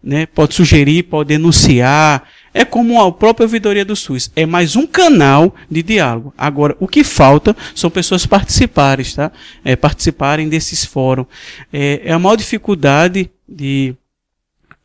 né? 0.04 0.26
Pode 0.26 0.54
sugerir, 0.54 1.04
pode 1.04 1.30
denunciar, 1.30 2.24
É 2.54 2.66
como 2.66 3.02
a 3.02 3.12
própria 3.12 3.46
ouvidoria 3.46 3.86
do 3.86 3.96
SUS, 3.96 4.30
é 4.36 4.46
mais 4.46 4.76
um 4.76 4.86
canal 4.86 5.56
de 5.70 5.82
diálogo. 5.82 6.34
Agora, 6.38 6.76
o 6.80 6.88
que 6.88 7.04
falta 7.04 7.56
são 7.74 7.90
pessoas 7.90 8.26
participarem, 8.26 9.06
tá? 9.06 9.32
É, 9.64 9.76
participarem 9.76 10.50
desses 10.50 10.84
fóruns. 10.84 11.28
É, 11.72 12.02
é 12.06 12.12
a 12.12 12.20
maior 12.20 12.36
dificuldade 12.36 13.32
de 13.48 13.96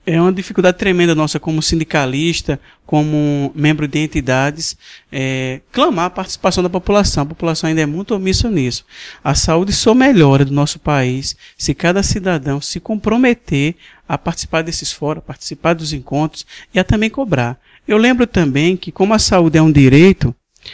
é 0.07 0.21
uma 0.21 0.33
dificuldade 0.33 0.79
tremenda 0.79 1.16
nossa 1.16 1.40
como 1.40 1.61
sindicalista, 1.61 2.61
como 2.87 3.51
membro 3.57 3.88
de 3.88 3.99
entidades, 3.99 4.77
é, 5.11 5.61
clamar 5.73 6.07
a 6.07 6.11
participação 6.11 6.62
da 6.62 6.71
população. 6.71 7.25
A 7.25 7.27
população 7.27 7.69
ainda 7.69 7.81
é 7.81 7.87
muito 7.87 8.14
omissa 8.14 8.49
nisso. 8.49 8.85
A 9.23 9.35
saúde 9.35 9.73
só 9.73 9.92
melhora 9.95 10.45
do 10.45 10.53
nosso 10.53 10.79
país 10.79 11.37
se 11.59 11.75
cada 11.75 12.05
cidadão 12.05 12.61
se 12.61 12.79
comprometer 12.79 13.75
a 14.09 14.16
participar 14.16 14.62
desses 14.62 14.92
fóruns, 14.92 15.25
participar 15.25 15.75
dos 15.75 15.92
encontros 15.92 16.47
e 16.73 16.79
a 16.79 16.85
também 16.85 17.11
cobrar. 17.11 17.59
Eu 17.87 17.99
lembro 17.99 18.29
também 18.29 18.77
que, 18.77 18.92
como 18.92 19.12
a 19.12 19.19
saúde 19.19 19.59
é 19.59 19.62
um 19.62 19.73
direito, 19.73 20.33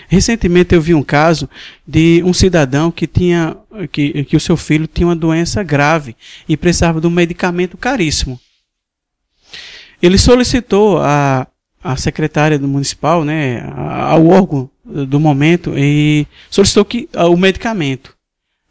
recentemente 0.09 0.75
eu 0.75 0.83
vi 0.83 0.93
um 0.93 1.03
caso 1.03 1.49
de 1.87 2.23
um 2.23 2.35
cidadão 2.35 2.91
que 2.91 3.07
tinha 3.07 3.57
que, 3.91 4.25
que 4.25 4.37
o 4.37 4.41
seu 4.41 4.59
filho 4.59 4.87
tinha 4.87 5.07
uma 5.07 5.17
doença 5.17 5.63
grave 5.63 6.15
e 6.47 6.55
precisava 6.55 7.01
de 7.01 7.07
um 7.07 7.11
medicamento 7.11 7.79
caríssimo. 7.79 8.39
Ele 10.03 10.19
solicitou 10.19 10.99
a, 10.99 11.47
a 11.83 11.97
secretária 11.97 12.59
do 12.59 12.67
municipal, 12.67 13.25
né, 13.25 13.63
ao 13.77 14.27
órgão 14.27 14.69
do 14.85 15.21
momento 15.21 15.75
e 15.77 16.27
solicitou 16.51 16.85
que 16.85 17.09
o 17.15 17.37
medicamento. 17.37 18.17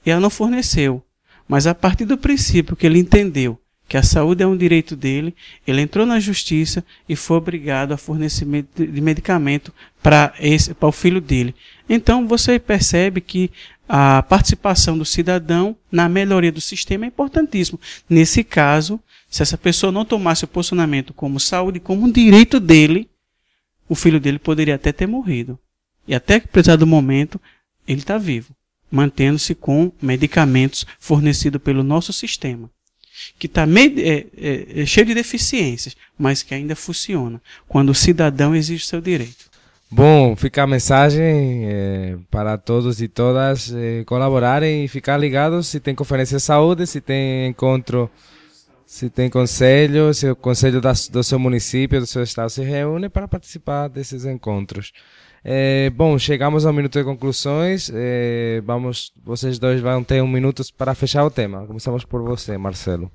E 0.06 0.12
ela 0.12 0.20
não 0.20 0.30
forneceu. 0.30 1.02
Mas 1.48 1.65
a 1.65 1.74
partir 1.74 2.06
do 2.06 2.17
princípio 2.17 2.76
que 2.76 2.86
ele 2.86 3.00
entendeu 3.00 3.58
que 3.88 3.98
a 3.98 4.04
saúde 4.04 4.41
é 4.41 4.48
um 4.48 4.56
direito 4.56 4.96
dele, 4.96 5.36
ele 5.67 5.82
entrou 5.82 6.06
na 6.06 6.17
justiça 6.17 6.82
e 7.10 7.15
foi 7.15 7.36
obrigado 7.36 7.91
a 7.91 7.98
fornecimento 7.98 8.86
de 8.86 9.02
medicamento 9.02 9.74
para 10.02 10.34
o 10.80 10.91
filho 10.94 11.20
dele. 11.20 11.54
Então 11.89 12.26
você 12.26 12.58
percebe 12.58 13.20
que 13.20 13.52
a 13.89 14.24
participação 14.24 14.98
do 14.98 15.04
cidadão 15.04 15.76
na 15.91 16.08
melhoria 16.08 16.54
do 16.54 16.62
sistema 16.62 17.04
é 17.04 17.10
importantíssimo. 17.10 17.78
Nesse 18.10 18.46
caso, 18.46 18.98
se 19.32 19.41
essa 19.41 19.58
pessoa 19.58 19.91
não 19.91 20.06
tomasse 20.06 20.44
o 20.44 20.48
posicionamento 20.48 21.12
como 21.13 21.39
saúde, 21.39 21.80
como 21.80 22.06
um 22.06 22.12
direito 22.12 22.60
dele, 22.60 23.10
o 23.89 23.96
filho 23.96 24.20
dele 24.20 24.38
poderia 24.38 24.76
até 24.76 24.91
ter 24.91 25.08
morrido. 25.08 25.58
E 26.08 26.13
até 26.13 26.39
que, 26.39 26.46
apesar 26.46 26.76
do 26.76 26.86
momento, 26.86 27.41
ele 27.88 28.02
está 28.02 28.20
vivo, 28.20 28.54
mantendo-se 28.91 29.56
com 29.56 29.91
medicamentos 30.00 30.86
fornecidos 31.00 31.62
pelo 31.62 31.82
nosso 31.82 32.13
sistema 32.13 32.70
que 33.38 33.48
está 33.48 33.63
é, 33.63 34.26
é, 34.38 34.82
é, 34.82 34.86
cheio 34.86 35.06
de 35.06 35.13
deficiências, 35.13 35.96
mas 36.17 36.44
que 36.44 36.54
ainda 36.54 36.76
funciona, 36.76 37.41
quando 37.67 37.89
o 37.89 37.96
cidadão 37.96 38.56
exige 38.56 38.86
seu 38.86 39.02
direito. 39.02 39.50
Bom, 39.89 40.36
fica 40.38 40.63
a 40.63 40.67
mensagem 40.67 41.65
é, 41.65 42.17
para 42.30 42.58
todos 42.58 43.02
e 43.02 43.08
todas 43.08 43.74
é, 43.76 44.04
colaborarem 44.06 44.86
e 44.86 44.88
ficar 44.88 45.17
ligados 45.17 45.67
se 45.67 45.80
tem 45.82 45.94
conferência 45.94 46.38
de 46.38 46.44
saúde, 46.44 46.88
se 46.88 47.02
tem 47.02 47.48
encontro, 47.48 48.10
se 48.91 49.10
tem 49.10 49.30
conselho, 49.30 50.13
se 50.13 50.30
o 50.30 50.36
conselho 50.36 50.82
da, 50.82 50.91
do 51.10 51.23
seu 51.23 51.39
município, 51.39 52.01
do 52.01 52.06
seu 52.06 52.23
estado 52.23 52.49
se 52.49 52.62
reúne 52.62 53.08
para 53.08 53.25
participar 53.25 53.88
desses 53.88 54.25
encontros. 54.25 54.91
É, 55.45 55.89
bom, 55.91 56.19
chegamos 56.19 56.65
ao 56.65 56.73
minuto 56.73 56.99
de 56.99 57.06
conclusões. 57.06 57.89
É, 57.93 58.62
vamos, 58.65 59.13
vocês 59.23 59.58
dois 59.58 59.80
vão 59.80 60.04
ter 60.04 60.21
um 60.21 60.27
minuto 60.27 60.62
para 60.77 60.93
fechar 60.93 61.23
o 61.23 61.32
tema. 61.32 61.65
Começamos 61.65 62.04
por 62.04 62.21
você, 62.21 62.58
Marcelo. 62.58 63.10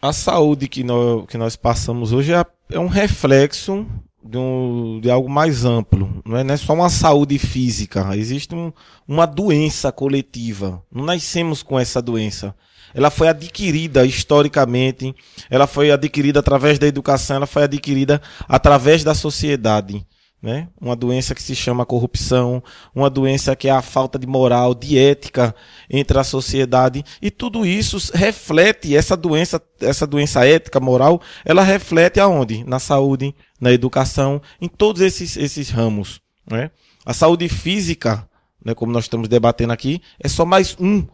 A 0.00 0.12
saúde 0.12 0.68
que 0.68 0.84
nós, 0.84 1.26
que 1.26 1.36
nós 1.36 1.56
passamos 1.56 2.12
hoje 2.12 2.32
é, 2.32 2.46
é 2.70 2.78
um 2.78 2.86
reflexo 2.86 3.84
de, 4.22 4.38
um, 4.38 5.00
de, 5.02 5.10
algo 5.10 5.28
mais 5.28 5.64
amplo. 5.64 6.22
Não 6.24 6.36
é, 6.36 6.44
não 6.44 6.54
é 6.54 6.56
só 6.56 6.72
uma 6.72 6.88
saúde 6.88 7.36
física. 7.36 8.16
Existe 8.16 8.54
um, 8.54 8.72
uma 9.08 9.26
doença 9.26 9.90
coletiva. 9.90 10.80
Não 10.88 11.04
nascemos 11.04 11.64
com 11.64 11.80
essa 11.80 12.00
doença. 12.00 12.54
Ela 12.96 13.10
foi 13.10 13.28
adquirida 13.28 14.04
historicamente, 14.04 15.14
ela 15.50 15.66
foi 15.66 15.90
adquirida 15.90 16.40
através 16.40 16.78
da 16.78 16.86
educação, 16.86 17.36
ela 17.36 17.46
foi 17.46 17.64
adquirida 17.64 18.20
através 18.48 19.04
da 19.04 19.14
sociedade 19.14 20.04
né? 20.46 20.68
Uma 20.80 20.94
doença 20.94 21.34
que 21.34 21.42
se 21.42 21.56
chama 21.56 21.86
corrupção, 21.86 22.62
uma 22.94 23.08
doença 23.08 23.56
que 23.56 23.68
é 23.68 23.70
a 23.70 23.82
falta 23.82 24.18
de 24.18 24.26
moral, 24.26 24.74
de 24.74 24.98
ética 24.98 25.54
entre 25.90 26.18
a 26.18 26.24
sociedade 26.24 27.04
e 27.20 27.30
tudo 27.30 27.64
isso 27.64 27.98
reflete 28.14 28.94
essa 28.96 29.16
doença, 29.16 29.60
essa 29.80 30.06
doença 30.06 30.46
ética, 30.46 30.78
moral, 30.78 31.20
ela 31.44 31.62
reflete 31.62 32.20
aonde? 32.20 32.62
Na 32.64 32.78
saúde, 32.78 33.34
na 33.60 33.72
educação, 33.72 34.40
em 34.60 34.68
todos 34.68 35.02
esses 35.02 35.36
esses 35.36 35.70
ramos, 35.70 36.20
né? 36.48 36.70
A 37.04 37.14
saúde 37.14 37.48
física, 37.48 38.28
né, 38.64 38.74
como 38.74 38.92
nós 38.92 39.04
estamos 39.04 39.28
debatendo 39.28 39.72
aqui, 39.72 40.00
é 40.20 40.28
só 40.28 40.44
mais 40.44 40.76
um 40.78 41.06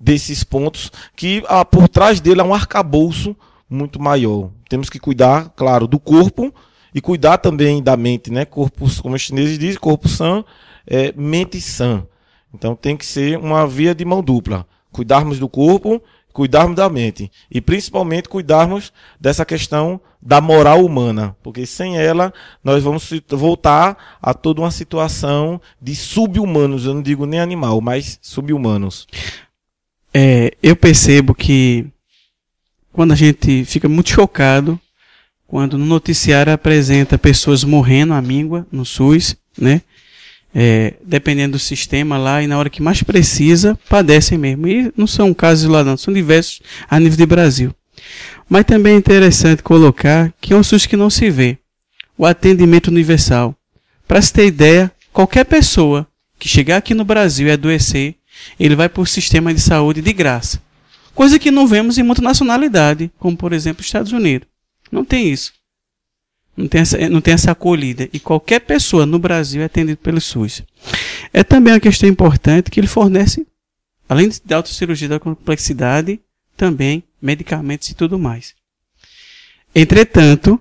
desses 0.00 0.42
pontos 0.42 0.90
que 1.14 1.44
ah, 1.46 1.64
por 1.64 1.88
trás 1.88 2.20
dele 2.20 2.40
há 2.40 2.44
um 2.44 2.54
arcabouço 2.54 3.36
muito 3.68 4.00
maior. 4.00 4.50
Temos 4.68 4.88
que 4.88 4.98
cuidar, 4.98 5.50
claro, 5.50 5.86
do 5.86 6.00
corpo, 6.00 6.52
e 6.94 7.00
cuidar 7.00 7.38
também 7.38 7.82
da 7.82 7.96
mente, 7.96 8.30
né? 8.32 8.44
Corpo, 8.44 8.86
como 9.00 9.14
os 9.14 9.22
chineses 9.22 9.58
dizem, 9.58 9.78
corpo 9.78 10.08
sã, 10.08 10.44
é, 10.86 11.12
mente 11.16 11.60
sã. 11.60 12.04
Então 12.52 12.74
tem 12.74 12.96
que 12.96 13.06
ser 13.06 13.38
uma 13.38 13.66
via 13.66 13.94
de 13.94 14.04
mão 14.04 14.22
dupla. 14.22 14.66
Cuidarmos 14.90 15.38
do 15.38 15.48
corpo, 15.48 16.02
cuidarmos 16.32 16.74
da 16.74 16.88
mente. 16.88 17.30
E 17.48 17.60
principalmente 17.60 18.28
cuidarmos 18.28 18.92
dessa 19.20 19.44
questão 19.44 20.00
da 20.20 20.40
moral 20.40 20.84
humana. 20.84 21.36
Porque 21.44 21.64
sem 21.64 21.96
ela, 21.96 22.32
nós 22.62 22.82
vamos 22.82 23.08
voltar 23.28 24.18
a 24.20 24.34
toda 24.34 24.60
uma 24.60 24.70
situação 24.72 25.60
de 25.80 25.94
sub-humanos. 25.94 26.86
Eu 26.86 26.94
não 26.94 27.02
digo 27.02 27.24
nem 27.24 27.38
animal, 27.38 27.80
mas 27.80 28.18
sub-humanos. 28.20 29.06
É, 30.12 30.52
eu 30.62 30.74
percebo 30.74 31.34
que 31.34 31.86
quando 32.92 33.12
a 33.12 33.16
gente 33.16 33.64
fica 33.64 33.88
muito 33.88 34.10
chocado 34.10 34.80
quando 35.50 35.76
no 35.76 35.84
noticiário 35.84 36.52
apresenta 36.52 37.18
pessoas 37.18 37.64
morrendo 37.64 38.14
à 38.14 38.22
míngua 38.22 38.64
no 38.70 38.84
SUS, 38.84 39.36
né? 39.58 39.82
É, 40.54 40.94
dependendo 41.04 41.52
do 41.52 41.58
sistema 41.58 42.16
lá, 42.16 42.40
e 42.40 42.46
na 42.46 42.56
hora 42.56 42.70
que 42.70 42.80
mais 42.80 43.02
precisa, 43.02 43.76
padecem 43.88 44.38
mesmo. 44.38 44.68
E 44.68 44.92
não 44.96 45.08
são 45.08 45.34
casos 45.34 45.68
lá 45.68 45.82
não, 45.82 45.96
são 45.96 46.14
diversos 46.14 46.62
a 46.88 47.00
nível 47.00 47.18
de 47.18 47.26
Brasil. 47.26 47.74
Mas 48.48 48.64
também 48.64 48.94
é 48.94 48.96
interessante 48.96 49.60
colocar 49.60 50.32
que 50.40 50.52
é 50.52 50.56
um 50.56 50.62
SUS 50.62 50.86
que 50.86 50.96
não 50.96 51.10
se 51.10 51.28
vê. 51.30 51.58
O 52.16 52.24
atendimento 52.24 52.86
universal. 52.86 53.52
Para 54.06 54.22
se 54.22 54.32
ter 54.32 54.46
ideia, 54.46 54.90
qualquer 55.12 55.44
pessoa 55.44 56.06
que 56.38 56.48
chegar 56.48 56.76
aqui 56.76 56.94
no 56.94 57.04
Brasil 57.04 57.48
e 57.48 57.50
adoecer, 57.50 58.14
ele 58.58 58.76
vai 58.76 58.88
para 58.88 59.02
o 59.02 59.06
sistema 59.06 59.52
de 59.52 59.60
saúde 59.60 60.00
de 60.02 60.12
graça. 60.12 60.60
Coisa 61.14 61.38
que 61.38 61.50
não 61.50 61.66
vemos 61.66 61.98
em 61.98 62.02
muita 62.02 62.22
nacionalidade, 62.22 63.10
como 63.18 63.36
por 63.36 63.52
exemplo 63.52 63.80
os 63.80 63.86
Estados 63.86 64.12
Unidos. 64.12 64.48
Não 64.90 65.04
tem 65.04 65.30
isso. 65.30 65.52
Não 66.56 66.68
tem, 66.68 66.80
essa, 66.80 67.08
não 67.08 67.20
tem 67.20 67.34
essa 67.34 67.52
acolhida. 67.52 68.08
E 68.12 68.20
qualquer 68.20 68.60
pessoa 68.60 69.06
no 69.06 69.18
Brasil 69.18 69.62
é 69.62 69.64
atendido 69.64 69.98
pelo 69.98 70.20
SUS. 70.20 70.62
É 71.32 71.42
também 71.42 71.72
uma 71.72 71.80
questão 71.80 72.08
importante 72.08 72.70
que 72.70 72.78
ele 72.78 72.86
fornece, 72.86 73.46
além 74.08 74.28
de 74.28 74.54
autocirurgia 74.54 75.08
da 75.08 75.20
complexidade, 75.20 76.20
também 76.56 77.02
medicamentos 77.20 77.88
e 77.88 77.94
tudo 77.94 78.18
mais. 78.18 78.54
Entretanto, 79.74 80.60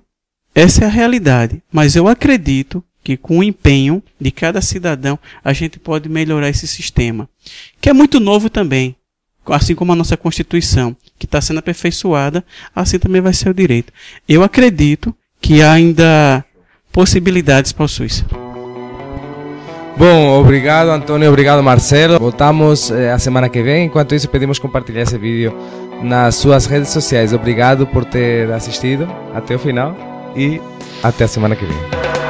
essa 0.53 0.83
é 0.83 0.87
a 0.87 0.91
realidade. 0.91 1.61
Mas 1.71 1.95
eu 1.95 2.07
acredito 2.07 2.83
que 3.03 3.17
com 3.17 3.39
o 3.39 3.43
empenho 3.43 4.03
de 4.19 4.31
cada 4.31 4.61
cidadão 4.61 5.17
a 5.43 5.53
gente 5.53 5.79
pode 5.79 6.09
melhorar 6.09 6.49
esse 6.49 6.67
sistema, 6.67 7.29
que 7.81 7.89
é 7.89 7.93
muito 7.93 8.19
novo 8.19 8.49
também 8.49 8.95
assim 9.53 9.75
como 9.75 9.91
a 9.91 9.95
nossa 9.95 10.17
Constituição, 10.17 10.95
que 11.17 11.25
está 11.25 11.41
sendo 11.41 11.59
aperfeiçoada, 11.59 12.43
assim 12.75 12.99
também 12.99 13.21
vai 13.21 13.33
ser 13.33 13.49
o 13.49 13.53
direito. 13.53 13.91
Eu 14.27 14.43
acredito 14.43 15.15
que 15.41 15.61
há 15.61 15.71
ainda 15.71 16.43
possibilidades 16.91 17.71
para 17.71 17.85
o 17.85 17.87
SUS. 17.87 18.23
Bom, 19.97 20.39
obrigado 20.39 20.89
Antônio, 20.91 21.27
obrigado 21.27 21.61
Marcelo. 21.61 22.19
Voltamos 22.19 22.89
eh, 22.89 23.11
a 23.11 23.19
semana 23.19 23.49
que 23.49 23.61
vem. 23.61 23.85
Enquanto 23.85 24.15
isso, 24.15 24.29
pedimos 24.29 24.57
compartilhar 24.57 25.01
esse 25.01 25.17
vídeo 25.17 25.53
nas 26.01 26.35
suas 26.35 26.65
redes 26.65 26.89
sociais. 26.89 27.33
Obrigado 27.33 27.85
por 27.85 28.05
ter 28.05 28.49
assistido 28.51 29.07
até 29.33 29.55
o 29.55 29.59
final 29.59 29.95
e 30.37 30.61
até 31.03 31.25
a 31.25 31.27
semana 31.27 31.53
que 31.53 31.65
vem. 31.65 32.28